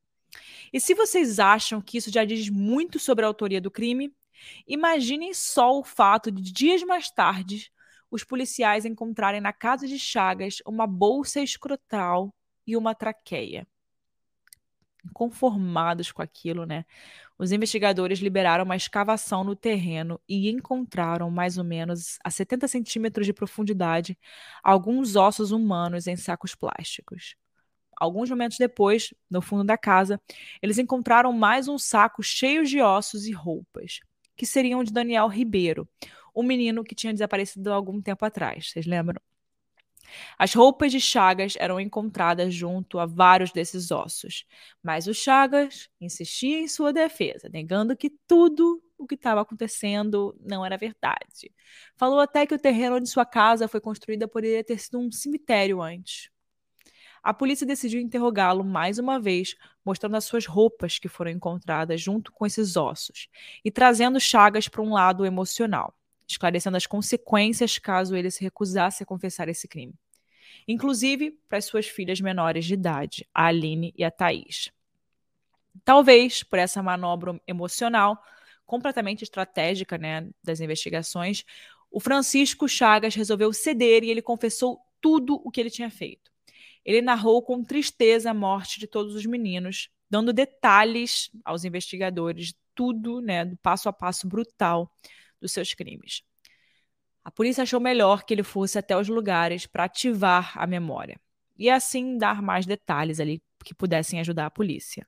E 0.71 0.79
se 0.79 0.93
vocês 0.93 1.39
acham 1.39 1.81
que 1.81 1.97
isso 1.97 2.11
já 2.11 2.25
diz 2.25 2.49
muito 2.49 2.99
sobre 2.99 3.25
a 3.25 3.27
autoria 3.27 3.61
do 3.61 3.71
crime, 3.71 4.13
imaginem 4.67 5.33
só 5.33 5.77
o 5.77 5.83
fato 5.83 6.31
de 6.31 6.51
dias 6.51 6.83
mais 6.83 7.09
tarde 7.09 7.71
os 8.13 8.23
policiais 8.23 8.85
encontrarem 8.85 9.41
na 9.41 9.51
casa 9.51 9.87
de 9.87 9.97
Chagas 9.97 10.57
uma 10.67 10.85
bolsa 10.85 11.41
escrotal 11.41 12.31
e 12.65 12.77
uma 12.77 12.93
traqueia. 12.93 13.67
Conformados 15.11 16.11
com 16.11 16.21
aquilo, 16.21 16.63
né? 16.63 16.85
Os 17.39 17.51
investigadores 17.51 18.19
liberaram 18.19 18.63
uma 18.63 18.75
escavação 18.75 19.43
no 19.43 19.55
terreno 19.55 20.21
e 20.29 20.47
encontraram, 20.49 21.31
mais 21.31 21.57
ou 21.57 21.63
menos 21.63 22.19
a 22.23 22.29
70 22.29 22.67
centímetros 22.67 23.25
de 23.25 23.33
profundidade, 23.33 24.17
alguns 24.63 25.15
ossos 25.15 25.51
humanos 25.51 26.05
em 26.05 26.15
sacos 26.15 26.53
plásticos. 26.53 27.35
Alguns 27.97 28.29
momentos 28.29 28.57
depois, 28.57 29.13
no 29.29 29.41
fundo 29.41 29.63
da 29.63 29.77
casa, 29.77 30.19
eles 30.61 30.77
encontraram 30.77 31.31
mais 31.33 31.67
um 31.67 31.77
saco 31.77 32.21
cheio 32.23 32.65
de 32.65 32.81
ossos 32.81 33.25
e 33.25 33.31
roupas, 33.31 33.99
que 34.35 34.45
seriam 34.45 34.83
de 34.83 34.91
Daniel 34.91 35.27
Ribeiro, 35.27 35.87
o 36.33 36.43
menino 36.43 36.83
que 36.83 36.95
tinha 36.95 37.13
desaparecido 37.13 37.71
há 37.71 37.75
algum 37.75 38.01
tempo 38.01 38.25
atrás. 38.25 38.71
Vocês 38.71 38.85
lembram? 38.85 39.21
As 40.37 40.53
roupas 40.53 40.91
de 40.91 40.99
Chagas 40.99 41.55
eram 41.57 41.79
encontradas 41.79 42.53
junto 42.53 42.99
a 42.99 43.05
vários 43.05 43.51
desses 43.51 43.91
ossos, 43.91 44.45
mas 44.81 45.07
o 45.07 45.13
Chagas 45.13 45.89
insistia 45.99 46.59
em 46.59 46.67
sua 46.67 46.91
defesa, 46.91 47.49
negando 47.51 47.95
que 47.95 48.09
tudo 48.27 48.81
o 48.97 49.07
que 49.07 49.15
estava 49.15 49.41
acontecendo 49.41 50.35
não 50.39 50.65
era 50.65 50.77
verdade. 50.77 51.51
Falou 51.95 52.19
até 52.19 52.45
que 52.45 52.55
o 52.55 52.59
terreno 52.59 52.97
onde 52.97 53.09
sua 53.09 53.25
casa 53.25 53.67
foi 53.67 53.81
construída 53.81 54.27
poderia 54.27 54.63
ter 54.63 54.79
sido 54.79 54.99
um 54.99 55.11
cemitério 55.11 55.81
antes. 55.81 56.29
A 57.23 57.33
polícia 57.33 57.65
decidiu 57.65 58.01
interrogá-lo 58.01 58.65
mais 58.65 58.99
uma 58.99 59.17
vez, 59.17 59.55
mostrando 59.85 60.17
as 60.17 60.25
suas 60.25 60.45
roupas 60.45 60.99
que 60.99 61.07
foram 61.07 61.31
encontradas 61.31 62.01
junto 62.01 62.33
com 62.33 62.45
esses 62.45 62.75
ossos 62.75 63.29
e 63.63 63.71
trazendo 63.71 64.19
Chagas 64.19 64.67
para 64.67 64.81
um 64.81 64.91
lado 64.91 65.25
emocional, 65.25 65.95
esclarecendo 66.27 66.75
as 66.75 66.85
consequências 66.85 67.79
caso 67.79 68.13
ele 68.13 68.29
se 68.29 68.43
recusasse 68.43 69.03
a 69.03 69.05
confessar 69.05 69.47
esse 69.47 69.69
crime. 69.69 69.93
Inclusive 70.67 71.31
para 71.47 71.59
as 71.59 71.65
suas 71.65 71.87
filhas 71.87 72.19
menores 72.19 72.65
de 72.65 72.73
idade, 72.73 73.25
a 73.33 73.45
Aline 73.45 73.93
e 73.97 74.03
a 74.03 74.11
Thaís. 74.11 74.69
Talvez 75.85 76.43
por 76.43 76.59
essa 76.59 76.83
manobra 76.83 77.41
emocional 77.47 78.21
completamente 78.65 79.23
estratégica 79.23 79.97
né, 79.97 80.29
das 80.43 80.59
investigações, 80.59 81.45
o 81.89 82.01
Francisco 82.01 82.67
Chagas 82.67 83.15
resolveu 83.15 83.53
ceder 83.53 84.03
e 84.03 84.09
ele 84.09 84.21
confessou 84.21 84.81
tudo 84.99 85.41
o 85.43 85.49
que 85.49 85.61
ele 85.61 85.69
tinha 85.69 85.89
feito. 85.89 86.32
Ele 86.85 87.01
narrou 87.01 87.41
com 87.41 87.63
tristeza 87.63 88.31
a 88.31 88.33
morte 88.33 88.79
de 88.79 88.87
todos 88.87 89.15
os 89.15 89.25
meninos, 89.25 89.89
dando 90.09 90.33
detalhes 90.33 91.31
aos 91.43 91.63
investigadores, 91.63 92.53
tudo, 92.75 93.21
né, 93.21 93.45
do 93.45 93.55
passo 93.57 93.87
a 93.87 93.93
passo 93.93 94.27
brutal 94.27 94.91
dos 95.39 95.51
seus 95.51 95.73
crimes. 95.73 96.23
A 97.23 97.31
polícia 97.31 97.63
achou 97.63 97.79
melhor 97.79 98.25
que 98.25 98.33
ele 98.33 98.43
fosse 98.43 98.77
até 98.77 98.97
os 98.97 99.07
lugares 99.07 99.65
para 99.65 99.85
ativar 99.85 100.53
a 100.55 100.67
memória 100.67 101.19
e 101.57 101.69
assim 101.69 102.17
dar 102.17 102.41
mais 102.41 102.65
detalhes 102.65 103.19
ali 103.19 103.41
que 103.63 103.73
pudessem 103.73 104.19
ajudar 104.19 104.47
a 104.47 104.51
polícia. 104.51 105.07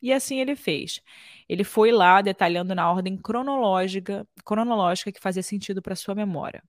E 0.00 0.12
assim 0.12 0.38
ele 0.38 0.54
fez. 0.54 1.00
Ele 1.48 1.64
foi 1.64 1.90
lá 1.90 2.22
detalhando 2.22 2.74
na 2.74 2.90
ordem 2.90 3.16
cronológica, 3.16 4.26
cronológica 4.44 5.10
que 5.10 5.20
fazia 5.20 5.42
sentido 5.42 5.82
para 5.82 5.96
sua 5.96 6.14
memória. 6.14 6.62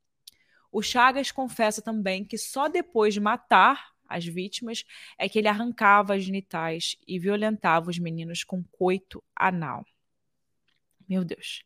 O 0.71 0.81
Chagas 0.81 1.31
confessa 1.31 1.81
também 1.81 2.25
que 2.25 2.37
só 2.37 2.67
depois 2.67 3.13
de 3.13 3.19
matar 3.19 3.91
as 4.09 4.25
vítimas 4.25 4.83
é 5.17 5.29
que 5.29 5.37
ele 5.37 5.47
arrancava 5.47 6.15
as 6.15 6.23
genitais 6.23 6.97
e 7.07 7.19
violentava 7.19 7.89
os 7.89 7.99
meninos 7.99 8.43
com 8.43 8.63
coito 8.63 9.23
anal. 9.35 9.85
Meu 11.07 11.23
Deus. 11.23 11.63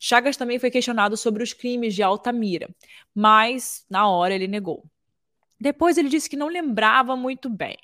Chagas 0.00 0.36
também 0.36 0.58
foi 0.58 0.70
questionado 0.70 1.16
sobre 1.16 1.42
os 1.42 1.52
crimes 1.52 1.94
de 1.94 2.02
Altamira, 2.02 2.68
mas 3.14 3.84
na 3.88 4.08
hora 4.08 4.34
ele 4.34 4.46
negou. 4.46 4.84
Depois 5.58 5.96
ele 5.96 6.08
disse 6.08 6.28
que 6.28 6.36
não 6.36 6.48
lembrava 6.48 7.16
muito 7.16 7.48
bem. 7.48 7.76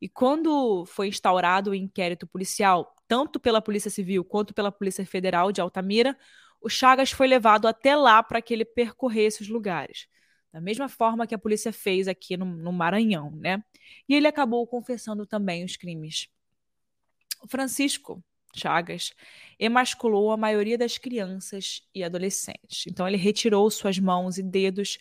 E 0.00 0.08
quando 0.08 0.86
foi 0.86 1.08
instaurado 1.08 1.70
o 1.70 1.74
inquérito 1.74 2.26
policial, 2.26 2.94
tanto 3.06 3.38
pela 3.38 3.60
Polícia 3.60 3.90
Civil 3.90 4.24
quanto 4.24 4.54
pela 4.54 4.72
Polícia 4.72 5.04
Federal 5.04 5.52
de 5.52 5.60
Altamira, 5.60 6.16
o 6.60 6.68
Chagas 6.70 7.10
foi 7.10 7.26
levado 7.26 7.68
até 7.68 7.94
lá 7.94 8.22
para 8.22 8.40
que 8.40 8.54
ele 8.54 8.64
percorresse 8.64 9.42
os 9.42 9.48
lugares 9.48 10.08
da 10.52 10.60
mesma 10.60 10.88
forma 10.88 11.26
que 11.26 11.34
a 11.34 11.38
polícia 11.38 11.72
fez 11.72 12.08
aqui 12.08 12.36
no, 12.36 12.44
no 12.44 12.72
Maranhão, 12.72 13.30
né? 13.32 13.62
E 14.08 14.14
ele 14.14 14.26
acabou 14.26 14.66
confessando 14.66 15.24
também 15.24 15.64
os 15.64 15.76
crimes. 15.76 16.28
Francisco 17.48 18.22
Chagas 18.54 19.12
emasculou 19.58 20.32
a 20.32 20.36
maioria 20.36 20.76
das 20.76 20.98
crianças 20.98 21.82
e 21.94 22.02
adolescentes. 22.02 22.84
Então, 22.86 23.06
ele 23.06 23.16
retirou 23.16 23.70
suas 23.70 23.98
mãos 23.98 24.38
e 24.38 24.42
dedos 24.42 24.98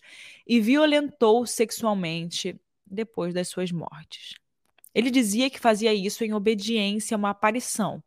e 0.47 0.59
violentou 0.59 1.45
sexualmente 1.45 2.59
depois 2.85 3.33
das 3.33 3.47
suas 3.47 3.71
mortes. 3.71 4.35
Ele 4.93 5.11
dizia 5.11 5.49
que 5.49 5.59
fazia 5.59 5.93
isso 5.93 6.23
em 6.23 6.33
obediência 6.33 7.15
a 7.15 7.17
uma 7.17 7.29
aparição, 7.29 8.03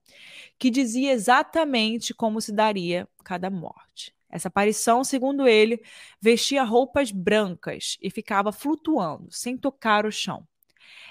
que 0.58 0.70
dizia 0.70 1.12
exatamente 1.12 2.12
como 2.12 2.40
se 2.40 2.52
daria 2.52 3.08
cada 3.24 3.48
morte. 3.50 4.14
Essa 4.32 4.48
aparição, 4.48 5.04
segundo 5.04 5.46
ele, 5.46 5.82
vestia 6.20 6.64
roupas 6.64 7.12
brancas 7.12 7.98
e 8.00 8.10
ficava 8.10 8.50
flutuando, 8.50 9.30
sem 9.30 9.58
tocar 9.58 10.06
o 10.06 10.10
chão. 10.10 10.48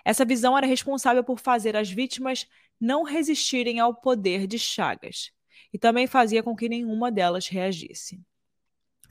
Essa 0.04 0.26
visão 0.26 0.58
era 0.58 0.66
responsável 0.66 1.24
por 1.24 1.40
fazer 1.40 1.78
as 1.78 1.90
vítimas 1.90 2.48
não 2.80 3.04
resistirem 3.04 3.80
ao 3.80 3.94
poder 3.94 4.48
de 4.48 4.58
Chagas 4.58 5.32
e 5.72 5.78
também 5.78 6.08
fazia 6.08 6.42
com 6.42 6.56
que 6.56 6.68
nenhuma 6.68 7.12
delas 7.12 7.48
reagisse. 7.48 8.20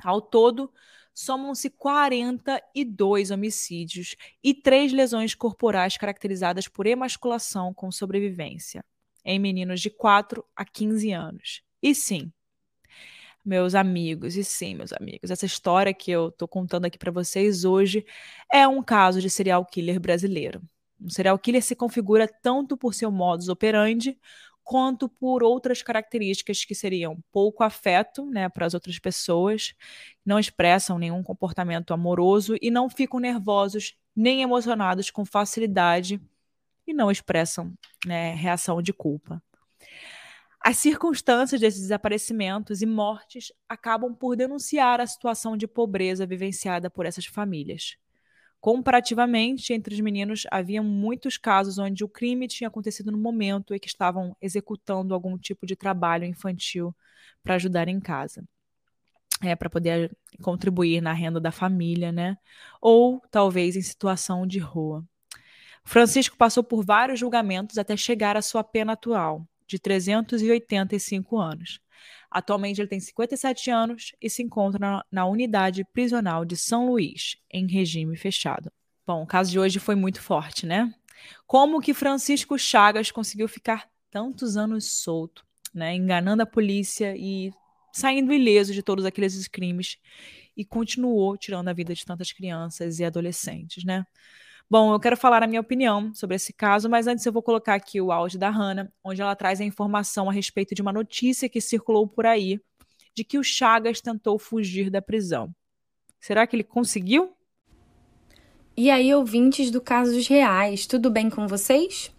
Ao 0.03 0.21
todo, 0.21 0.73
somam-se 1.15 1.71
42 1.71 3.31
homicídios 3.31 4.17
e 4.43 4.53
três 4.53 4.93
lesões 4.93 5.37
corporais 5.37 5.97
caracterizadas 5.97 6.67
por 6.67 6.87
emasculação 6.87 7.73
com 7.73 7.93
sobrevivência 7.93 8.85
em 9.25 9.39
meninos 9.39 9.81
de 9.81 9.91
4 9.91 10.45
a 10.57 10.65
15 10.65 11.13
anos. 11.13 11.63
E 11.83 11.95
sim, 11.95 12.33
meus 13.45 13.75
amigos, 13.75 14.37
e 14.37 14.45
sim, 14.45 14.75
meus 14.75 14.93
amigos, 14.93 15.31
essa 15.31 15.47
história 15.47 15.93
que 15.95 16.11
eu 16.11 16.31
tô 16.31 16.47
contando 16.47 16.85
aqui 16.85 16.99
para 16.99 17.11
vocês 17.11 17.65
hoje 17.65 18.05
é 18.53 18.67
um 18.67 18.83
caso 18.83 19.21
de 19.21 19.31
serial 19.31 19.65
killer 19.65 19.99
brasileiro. 20.01 20.63
Um 21.01 21.09
serial 21.09 21.39
killer 21.39 21.63
se 21.63 21.75
configura 21.75 22.29
tanto 22.29 22.77
por 22.77 22.95
seu 22.95 23.11
modus 23.11 23.49
operandi 23.49 24.19
quanto 24.63 25.09
por 25.09 25.43
outras 25.43 25.83
características 25.83 26.65
que 26.65 26.75
seriam 26.75 27.19
pouco 27.33 27.65
afeto 27.65 28.25
né, 28.27 28.49
para 28.49 28.67
as 28.67 28.75
outras 28.75 28.99
pessoas, 28.99 29.75
não 30.25 30.39
expressam 30.39 30.99
nenhum 30.99 31.23
comportamento 31.23 31.93
amoroso 31.93 32.55
e 32.61 32.71
não 32.71 32.89
ficam 32.89 33.19
nervosos 33.19 33.97
nem 34.15 34.43
emocionados 34.43 35.11
com 35.11 35.25
facilidade 35.25 36.21
e 36.87 36.93
não 36.93 37.11
expressam 37.11 37.73
né, 38.07 38.35
reação 38.35 38.81
de 38.81 38.93
culpa. 38.93 39.43
As 40.63 40.77
circunstâncias 40.77 41.59
desses 41.59 41.81
desaparecimentos 41.81 42.83
e 42.83 42.87
mortes 42.87 43.51
acabam 43.67 44.15
por 44.15 44.37
denunciar 44.37 45.01
a 45.01 45.07
situação 45.07 45.57
de 45.57 45.67
pobreza 45.67 46.27
vivenciada 46.27 46.91
por 46.91 47.07
essas 47.07 47.25
famílias. 47.25 47.97
Comparativamente, 48.61 49.73
entre 49.73 49.95
os 49.95 50.01
meninos, 50.01 50.47
havia 50.51 50.83
muitos 50.83 51.39
casos 51.39 51.79
onde 51.79 52.05
o 52.05 52.09
crime 52.09 52.47
tinha 52.47 52.69
acontecido 52.69 53.11
no 53.11 53.17
momento 53.17 53.75
em 53.75 53.79
que 53.79 53.89
estavam 53.89 54.37
executando 54.41 55.15
algum 55.15 55.39
tipo 55.39 55.65
de 55.65 55.75
trabalho 55.75 56.27
infantil 56.27 56.95
para 57.43 57.55
ajudar 57.55 57.89
em 57.89 57.99
casa. 57.99 58.45
É, 59.43 59.57
para 59.57 59.71
poder 59.71 60.15
contribuir 60.43 61.01
na 61.01 61.15
renda 61.15 61.41
da 61.41 61.51
família, 61.51 62.13
né? 62.13 62.37
Ou 62.83 63.23
talvez 63.31 63.75
em 63.75 63.81
situação 63.81 64.47
de 64.47 64.59
rua. 64.59 65.03
Francisco 65.83 66.37
passou 66.37 66.63
por 66.63 66.85
vários 66.85 67.19
julgamentos 67.19 67.79
até 67.79 67.97
chegar 67.97 68.37
à 68.37 68.43
sua 68.43 68.63
pena 68.63 68.93
atual, 68.93 69.49
de 69.71 69.79
385 69.79 71.39
anos. 71.39 71.81
Atualmente 72.31 72.81
ele 72.81 72.89
tem 72.89 72.99
57 73.01 73.71
anos 73.71 74.13
e 74.21 74.29
se 74.29 74.43
encontra 74.43 75.05
na, 75.11 75.27
unidade 75.27 75.85
prisional 75.85 76.45
de 76.45 76.57
São 76.57 76.89
Luís, 76.89 77.37
em 77.51 77.67
regime 77.67 78.17
fechado. 78.17 78.71
Bom, 79.07 79.23
o 79.23 79.27
caso 79.27 79.51
de 79.51 79.59
hoje 79.59 79.79
foi 79.79 79.95
muito 79.95 80.21
forte, 80.21 80.67
né? 80.67 80.93
Como 81.47 81.81
que 81.81 81.95
Francisco 81.95 82.59
Chagas 82.59 83.11
conseguiu 83.11 83.49
ficar 83.49 83.89
tantos 84.11 84.57
anos 84.57 84.91
solto, 84.91 85.45
né, 85.73 85.95
enganando 85.95 86.43
a 86.43 86.47
polícia 86.47 87.15
e 87.17 87.53
saindo 87.93 88.33
ileso 88.33 88.73
de 88.73 88.83
todos 88.83 89.05
aqueles 89.05 89.47
crimes 89.47 89.99
e 90.57 90.65
continuou 90.65 91.37
tirando 91.37 91.69
a 91.69 91.73
vida 91.73 91.95
de 91.95 92.05
tantas 92.05 92.33
crianças 92.33 92.99
e 92.99 93.05
adolescentes, 93.05 93.85
né? 93.85 94.05
Bom, 94.73 94.95
eu 94.95 95.01
quero 95.01 95.17
falar 95.17 95.43
a 95.43 95.49
minha 95.49 95.61
opinião 95.61 96.15
sobre 96.15 96.37
esse 96.37 96.53
caso, 96.53 96.89
mas 96.89 97.09
antes 97.09 97.27
eu 97.27 97.33
vou 97.33 97.43
colocar 97.43 97.75
aqui 97.75 98.01
o 98.01 98.13
áudio 98.13 98.39
da 98.39 98.51
Hannah, 98.51 98.89
onde 99.03 99.21
ela 99.21 99.35
traz 99.35 99.61
a 99.61 99.65
informação 99.65 100.31
a 100.31 100.33
respeito 100.33 100.77
de 100.77 100.81
uma 100.81 100.93
notícia 100.93 101.49
que 101.49 101.61
circulou 101.61 102.07
por 102.07 102.25
aí 102.25 102.61
de 103.13 103.25
que 103.25 103.37
o 103.37 103.43
Chagas 103.43 104.01
tentou 104.01 104.39
fugir 104.39 104.89
da 104.89 105.03
prisão. 105.03 105.53
Será 106.21 106.47
que 106.47 106.55
ele 106.55 106.63
conseguiu? 106.63 107.33
E 108.77 108.93
aí, 108.93 109.13
ouvintes 109.13 109.73
do 109.73 109.81
Casos 109.81 110.29
Reais, 110.29 110.87
tudo 110.87 111.11
bem 111.11 111.29
com 111.29 111.49
vocês? 111.49 112.15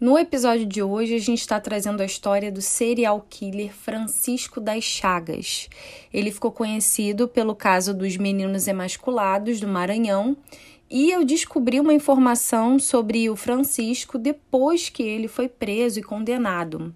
No 0.00 0.18
episódio 0.18 0.66
de 0.66 0.82
hoje, 0.82 1.14
a 1.14 1.20
gente 1.20 1.38
está 1.38 1.60
trazendo 1.60 2.00
a 2.00 2.04
história 2.04 2.50
do 2.50 2.60
serial 2.60 3.24
killer 3.30 3.72
Francisco 3.72 4.60
das 4.60 4.82
Chagas. 4.82 5.70
Ele 6.12 6.32
ficou 6.32 6.50
conhecido 6.50 7.28
pelo 7.28 7.54
caso 7.54 7.94
dos 7.94 8.16
meninos 8.16 8.66
emasculados 8.66 9.60
do 9.60 9.68
Maranhão 9.68 10.36
e 10.92 11.10
eu 11.10 11.24
descobri 11.24 11.80
uma 11.80 11.94
informação 11.94 12.78
sobre 12.78 13.30
o 13.30 13.34
Francisco 13.34 14.18
depois 14.18 14.90
que 14.90 15.02
ele 15.02 15.26
foi 15.26 15.48
preso 15.48 15.98
e 15.98 16.02
condenado. 16.02 16.94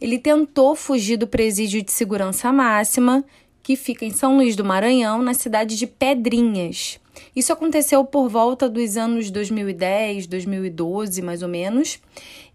Ele 0.00 0.18
tentou 0.18 0.74
fugir 0.74 1.18
do 1.18 1.26
presídio 1.26 1.82
de 1.82 1.92
segurança 1.92 2.50
máxima, 2.50 3.22
que 3.62 3.76
fica 3.76 4.06
em 4.06 4.10
São 4.10 4.38
Luís 4.38 4.56
do 4.56 4.64
Maranhão, 4.64 5.20
na 5.20 5.34
cidade 5.34 5.76
de 5.76 5.86
Pedrinhas. 5.86 6.98
Isso 7.36 7.52
aconteceu 7.52 8.02
por 8.02 8.30
volta 8.30 8.66
dos 8.66 8.96
anos 8.96 9.30
2010, 9.30 10.26
2012, 10.26 11.20
mais 11.20 11.42
ou 11.42 11.48
menos, 11.50 12.00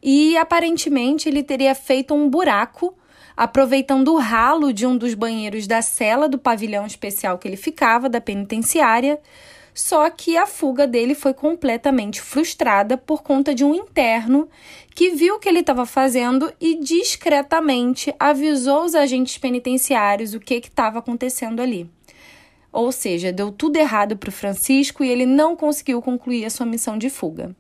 e 0.01 0.36
aparentemente 0.38 1.29
ele 1.29 1.43
teria 1.43 1.75
feito 1.75 2.15
um 2.15 2.27
buraco 2.27 2.95
aproveitando 3.38 4.13
o 4.13 4.17
ralo 4.17 4.73
de 4.73 4.88
um 4.88 4.97
dos 4.97 5.13
banheiros 5.13 5.67
da 5.67 5.83
cela 5.83 6.27
do 6.27 6.39
pavilhão 6.39 6.88
especial 6.88 7.38
que 7.38 7.47
ele 7.47 7.57
ficava, 7.57 8.09
da 8.09 8.21
penitenciária, 8.21 9.19
só 9.73 10.09
que 10.09 10.38
a 10.38 10.45
fuga 10.45 10.86
dele 10.86 11.15
foi 11.15 11.33
completamente 11.33 12.21
frustrada 12.21 12.97
por 12.97 13.23
conta 13.23 13.53
de 13.53 13.63
um 13.63 13.73
interno 13.73 14.47
que 14.93 15.12
viu 15.12 15.36
o 15.36 15.39
que 15.39 15.49
ele 15.49 15.59
estava 15.59 15.86
fazendo 15.86 16.53
e 16.59 16.79
discretamente 16.79 18.13
avisou 18.19 18.83
os 18.83 18.93
agentes 18.93 19.38
penitenciários 19.38 20.33
o 20.33 20.39
que 20.39 20.55
estava 20.55 20.99
acontecendo 20.99 21.62
ali. 21.62 21.89
Ou 22.71 22.91
seja, 22.91 23.31
deu 23.31 23.51
tudo 23.51 23.77
errado 23.77 24.17
para 24.17 24.29
o 24.29 24.33
Francisco 24.33 25.03
e 25.03 25.09
ele 25.09 25.25
não 25.25 25.55
conseguiu 25.55 26.01
concluir 26.01 26.45
a 26.45 26.49
sua 26.49 26.65
missão 26.65 26.97
de 26.97 27.09
fuga. 27.09 27.55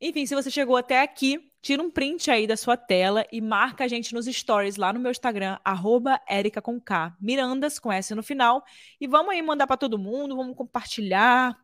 Enfim, 0.00 0.26
se 0.26 0.34
você 0.34 0.50
chegou 0.50 0.76
até 0.76 1.00
aqui, 1.00 1.51
tira 1.62 1.80
um 1.80 1.90
print 1.90 2.28
aí 2.28 2.46
da 2.46 2.56
sua 2.56 2.76
tela 2.76 3.24
e 3.30 3.40
marca 3.40 3.84
a 3.84 3.88
gente 3.88 4.12
nos 4.12 4.26
stories 4.26 4.76
lá 4.76 4.92
no 4.92 4.98
meu 4.98 5.12
Instagram, 5.12 5.58
arroba 5.64 6.20
com 6.62 6.80
K, 6.80 7.16
Mirandas, 7.20 7.78
com 7.78 7.92
S 7.92 8.12
no 8.16 8.22
final. 8.22 8.64
E 9.00 9.06
vamos 9.06 9.32
aí 9.32 9.40
mandar 9.40 9.68
para 9.68 9.76
todo 9.76 9.96
mundo, 9.96 10.36
vamos 10.36 10.56
compartilhar. 10.56 11.56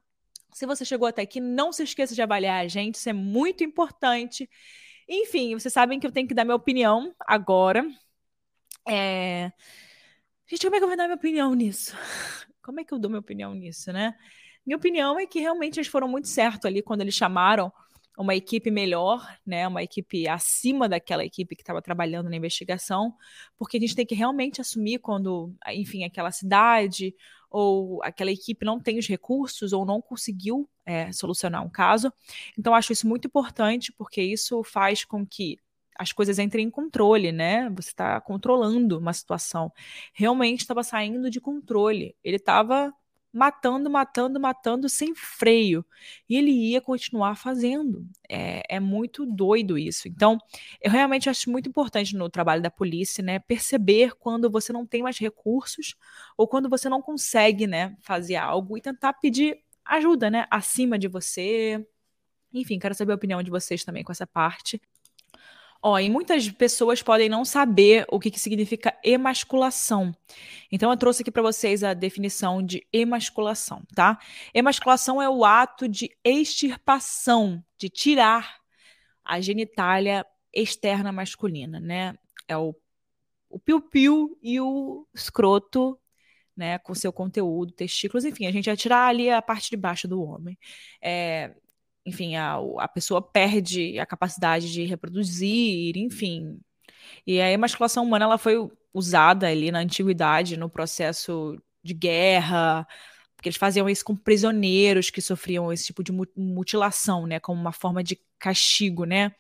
Se 0.53 0.65
você 0.65 0.85
chegou 0.85 1.09
até 1.09 1.23
aqui, 1.23 1.41
não 1.41 1.73
se 1.73 1.83
esqueça 1.83 2.15
de 2.15 2.23
avaliar 2.23 2.65
a 2.65 2.69
gente, 2.69 2.95
isso 2.95 3.09
é 3.09 3.13
muito 3.13 3.65
importante. 3.65 4.49
Enfim, 5.09 5.59
vocês 5.59 5.75
sabem 5.75 5.99
que 5.99 6.07
eu 6.07 6.13
tenho 6.13 6.29
que 6.29 6.35
dar 6.35 6.45
minha 6.45 6.55
opinião 6.55 7.13
agora. 7.27 7.85
É... 8.87 9.53
Gente, 10.47 10.65
como 10.65 10.77
é 10.77 10.79
que 10.79 10.85
eu 10.85 10.89
vou 10.89 10.97
dar 10.97 11.05
minha 11.05 11.17
opinião 11.17 11.55
nisso? 11.55 11.95
Como 12.63 12.81
é 12.81 12.85
que 12.85 12.93
eu 12.93 12.99
dou 12.99 13.11
minha 13.11 13.21
opinião 13.21 13.55
nisso, 13.55 13.91
né? 13.95 14.15
Minha 14.65 14.77
opinião 14.77 15.19
é 15.19 15.27
que 15.27 15.41
realmente 15.41 15.79
eles 15.79 15.89
foram 15.89 16.07
muito 16.07 16.29
certos 16.29 16.67
ali 16.67 16.83
quando 16.83 17.01
eles 17.01 17.15
chamaram 17.15 17.73
uma 18.19 18.35
equipe 18.35 18.69
melhor, 18.71 19.25
né, 19.47 19.67
uma 19.69 19.83
equipe 19.83 20.27
acima 20.27 20.89
daquela 20.89 21.25
equipe 21.25 21.55
que 21.55 21.63
estava 21.63 21.81
trabalhando 21.81 22.29
na 22.29 22.37
investigação, 22.37 23.15
porque 23.57 23.77
a 23.77 23.81
gente 23.81 23.95
tem 23.95 24.05
que 24.05 24.15
realmente 24.15 24.61
assumir 24.61 24.99
quando, 24.99 25.55
enfim, 25.69 26.03
aquela 26.05 26.33
cidade 26.33 27.15
ou 27.49 28.03
aquela 28.03 28.33
equipe 28.33 28.65
não 28.65 28.81
tem 28.81 28.99
os 28.99 29.07
recursos 29.07 29.73
ou 29.73 29.87
não 29.87 30.03
conseguiu 30.03 30.69
é, 30.85 31.13
solucionar 31.13 31.65
um 31.65 31.71
caso. 31.71 32.13
Então, 32.59 32.75
acho 32.75 32.93
isso 32.93 33.07
muito 33.07 33.29
importante, 33.29 33.93
porque 33.93 34.21
isso 34.21 34.63
faz 34.65 35.05
com 35.05 35.25
que 35.25 35.57
as 35.97 36.13
coisas 36.13 36.39
entrem 36.39 36.67
em 36.67 36.71
controle, 36.71 37.33
né? 37.33 37.69
Você 37.71 37.91
está 37.91 38.21
controlando 38.21 38.99
uma 38.99 39.13
situação. 39.13 39.73
Realmente 40.13 40.61
estava 40.61 40.83
saindo 40.83 41.31
de 41.31 41.41
controle. 41.41 42.15
Ele 42.23 42.37
estava 42.37 42.93
matando, 43.33 43.91
matando, 43.91 44.41
matando 44.41 44.89
sem 44.89 45.15
freio. 45.15 45.85
E 46.29 46.37
ele 46.37 46.51
ia 46.51 46.81
continuar 46.81 47.37
fazendo. 47.37 48.07
É, 48.29 48.77
é, 48.77 48.81
muito 48.81 49.27
doido 49.27 49.79
isso. 49.79 50.09
Então, 50.09 50.39
eu 50.81 50.91
realmente 50.91 51.29
acho 51.29 51.51
muito 51.51 51.69
importante 51.69 52.17
no 52.17 52.29
trabalho 52.29 52.63
da 52.63 52.71
polícia, 52.71 53.23
né, 53.23 53.39
perceber 53.39 54.15
quando 54.19 54.51
você 54.51 54.73
não 54.73 54.87
tem 54.87 55.03
mais 55.03 55.19
recursos 55.19 55.95
ou 56.37 56.47
quando 56.49 56.69
você 56.69 56.89
não 56.89 57.03
consegue, 57.03 57.67
né, 57.67 57.97
fazer 58.01 58.37
algo 58.37 58.77
e 58.77 58.81
tentar 58.81 59.13
pedir 59.15 59.59
ajuda, 59.85 60.31
né, 60.31 60.47
acima 60.51 60.99
de 60.99 61.09
você. 61.09 61.85
Enfim, 62.53 62.79
quero 62.79 62.95
saber 62.95 63.13
a 63.13 63.17
opinião 63.17 63.43
de 63.43 63.51
vocês 63.51 63.85
também 63.85 64.05
com 64.05 64.13
essa 64.13 64.27
parte. 64.27 64.81
Ó, 65.81 65.99
e 65.99 66.11
muitas 66.11 66.49
pessoas 66.51 67.03
podem 67.03 67.29
não 67.29 67.45
saber 67.45 68.05
o 68.11 68.19
que, 68.19 68.31
que 68.33 68.41
significa 68.41 68.99
emasculação. 69.05 70.13
Então, 70.73 70.91
eu 70.91 70.97
trouxe 70.97 71.23
aqui 71.23 71.31
para 71.31 71.43
vocês 71.43 71.85
a 71.85 71.95
definição 71.95 72.63
de 72.63 72.85
emasculação, 72.93 73.83
tá? 73.95 74.19
Emasculação 74.53 75.23
é 75.23 75.29
o 75.29 75.45
ato 75.45 75.89
de 75.89 76.11
extirpação, 76.25 77.63
de 77.79 77.89
tirar 77.89 78.59
a 79.25 79.41
genitália 79.41 80.27
externa 80.53 81.13
masculina, 81.13 81.79
né? 81.79 82.15
É 82.49 82.57
o, 82.57 82.75
o 83.49 83.59
piu-piu 83.59 84.37
e 84.43 84.61
o 84.61 85.07
escroto, 85.15 85.97
né? 86.57 86.79
Com 86.81 86.93
seu 86.93 87.13
conteúdo, 87.13 87.73
testículos, 87.73 88.25
enfim, 88.25 88.47
a 88.47 88.53
gente 88.53 88.67
vai 88.67 88.77
tirar 88.77 89.07
ali 89.07 89.31
a 89.31 89.41
parte 89.41 89.71
de 89.71 89.77
baixo 89.77 90.09
do 90.09 90.21
homem. 90.21 90.59
É, 91.01 91.55
enfim, 92.09 92.37
a, 92.37 92.57
a 92.79 92.89
pessoa 92.89 93.23
perde 93.23 93.99
a 93.99 94.07
capacidade 94.07 94.73
de 94.73 94.85
reproduzir, 94.85 95.97
enfim. 95.97 96.61
E 97.27 97.41
a 97.41 97.51
emasculação 97.51 98.05
humana 98.05 98.25
ela 98.25 98.39
foi 98.39 98.57
usada 98.93 99.49
ali 99.49 99.71
na 99.71 99.81
antiguidade, 99.81 100.57
no 100.57 100.69
processo 100.69 101.57
de 101.83 101.95
guerra, 101.95 102.87
porque 103.37 103.49
eles 103.49 103.59
faziam 103.59 103.89
isso 103.89 104.05
com 104.05 104.17
prisioneiros 104.17 105.11
que 105.11 105.21
sofriam 105.21 105.73
esse 105.73 105.87
tipo 105.87 106.03
de 106.03 106.13
mutilação, 106.37 107.27
né, 107.27 107.39
como 107.41 107.61
uma 107.61 107.73
forma 107.73 108.03
de 108.03 108.19
castigo, 108.39 109.05
né. 109.05 109.33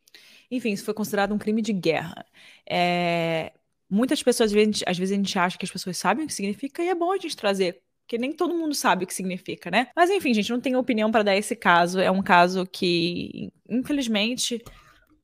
Enfim, 0.51 0.73
isso 0.73 0.85
foi 0.85 0.95
considerado 0.95 1.35
um 1.35 1.39
crime 1.39 1.61
de 1.63 1.73
guerra. 1.73 2.25
É, 2.69 3.53
muitas 3.91 4.23
pessoas, 4.23 4.51
às 4.51 4.53
vezes, 4.53 4.83
às 4.87 4.99
vezes, 4.99 5.13
a 5.13 5.17
gente 5.17 5.39
acha 5.39 5.59
que 5.59 5.65
as 5.65 5.71
pessoas 5.71 5.97
sabem 5.99 6.25
o 6.25 6.29
que 6.29 6.35
significa, 6.35 6.83
e 6.83 6.89
é 6.89 6.95
bom 6.95 7.13
a 7.13 7.19
gente 7.19 7.37
trazer 7.37 7.83
porque 8.09 8.16
nem 8.16 8.33
todo 8.33 8.55
mundo 8.55 8.75
sabe 8.75 9.05
o 9.05 9.07
que 9.07 9.12
significa, 9.12 9.71
né? 9.71 9.88
Mas 9.94 10.09
enfim, 10.09 10.33
gente, 10.33 10.49
não 10.51 10.59
tenho 10.59 10.79
opinião 10.79 11.12
para 11.12 11.23
dar 11.23 11.37
esse 11.37 11.55
caso. 11.55 12.01
É 12.01 12.11
um 12.11 12.23
caso 12.23 12.66
que, 12.66 13.53
infelizmente, 13.68 14.64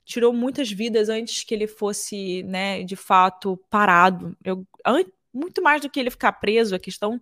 tirou 0.04 0.34
muitas 0.34 0.70
vidas 0.70 1.08
antes 1.08 1.44
que 1.44 1.54
ele 1.54 1.66
fosse, 1.66 2.42
né, 2.42 2.82
de 2.82 2.94
fato, 2.94 3.56
parado. 3.70 4.36
Eu, 4.44 4.66
muito 5.32 5.62
mais 5.62 5.80
do 5.80 5.88
que 5.88 5.98
ele 5.98 6.10
ficar 6.10 6.32
preso, 6.32 6.74
a 6.74 6.78
questão 6.78 7.18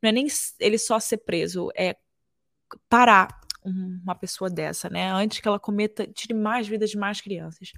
não 0.00 0.08
é 0.08 0.12
nem 0.12 0.26
ele 0.58 0.78
só 0.78 0.98
ser 0.98 1.18
preso, 1.18 1.68
é 1.76 1.94
parar 2.88 3.38
uma 3.62 4.14
pessoa 4.14 4.48
dessa, 4.48 4.88
né? 4.88 5.12
Antes 5.12 5.40
que 5.40 5.46
ela 5.46 5.60
cometa, 5.60 6.06
tire 6.06 6.32
mais 6.32 6.66
vidas 6.66 6.88
de 6.88 6.96
mais 6.96 7.20
crianças. 7.20 7.72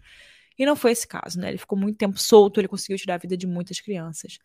E 0.56 0.64
não 0.64 0.76
foi 0.76 0.92
esse 0.92 1.06
caso, 1.08 1.40
né? 1.40 1.48
Ele 1.48 1.58
ficou 1.58 1.76
muito 1.76 1.98
tempo 1.98 2.16
solto, 2.16 2.60
ele 2.60 2.68
conseguiu 2.68 2.96
tirar 2.96 3.16
a 3.16 3.18
vida 3.18 3.36
de 3.36 3.44
muitas 3.44 3.80
crianças. 3.80 4.38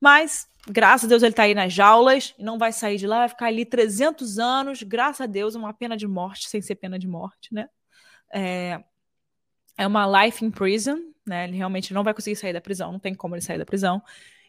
Mas, 0.00 0.48
graças 0.68 1.04
a 1.04 1.08
Deus, 1.08 1.22
ele 1.22 1.34
tá 1.34 1.44
aí 1.44 1.54
nas 1.54 1.72
jaulas 1.72 2.34
e 2.38 2.44
não 2.44 2.58
vai 2.58 2.72
sair 2.72 2.98
de 2.98 3.06
lá, 3.06 3.20
vai 3.20 3.28
ficar 3.28 3.46
ali 3.46 3.64
300 3.64 4.38
anos, 4.38 4.82
graças 4.82 5.22
a 5.22 5.26
Deus, 5.26 5.54
uma 5.54 5.72
pena 5.72 5.96
de 5.96 6.06
morte, 6.06 6.48
sem 6.48 6.60
ser 6.60 6.74
pena 6.76 6.98
de 6.98 7.08
morte, 7.08 7.52
né? 7.52 7.68
É, 8.32 8.82
é 9.78 9.86
uma 9.86 10.24
life 10.24 10.44
in 10.44 10.50
prison, 10.50 10.98
né? 11.26 11.44
Ele 11.44 11.56
realmente 11.56 11.92
não 11.92 12.04
vai 12.04 12.14
conseguir 12.14 12.36
sair 12.36 12.52
da 12.52 12.60
prisão, 12.60 12.92
não 12.92 12.98
tem 12.98 13.14
como 13.14 13.34
ele 13.34 13.42
sair 13.42 13.58
da 13.58 13.66
prisão. 13.66 14.02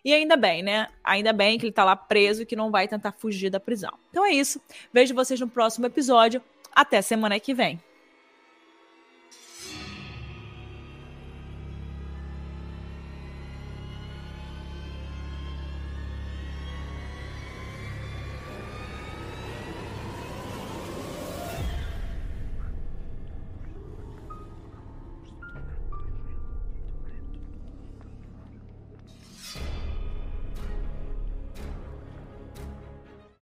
E 0.03 0.13
ainda 0.13 0.37
bem, 0.37 0.63
né? 0.63 0.87
Ainda 1.03 1.33
bem 1.33 1.57
que 1.57 1.65
ele 1.65 1.73
tá 1.73 1.83
lá 1.83 1.95
preso 1.95 2.43
e 2.43 2.45
que 2.45 2.55
não 2.55 2.71
vai 2.71 2.87
tentar 2.87 3.11
fugir 3.11 3.49
da 3.49 3.59
prisão. 3.59 3.91
Então 4.09 4.25
é 4.25 4.31
isso. 4.31 4.61
Vejo 4.93 5.13
vocês 5.13 5.39
no 5.39 5.49
próximo 5.49 5.85
episódio. 5.85 6.41
Até 6.73 7.01
semana 7.01 7.39
que 7.39 7.53
vem. 7.53 7.81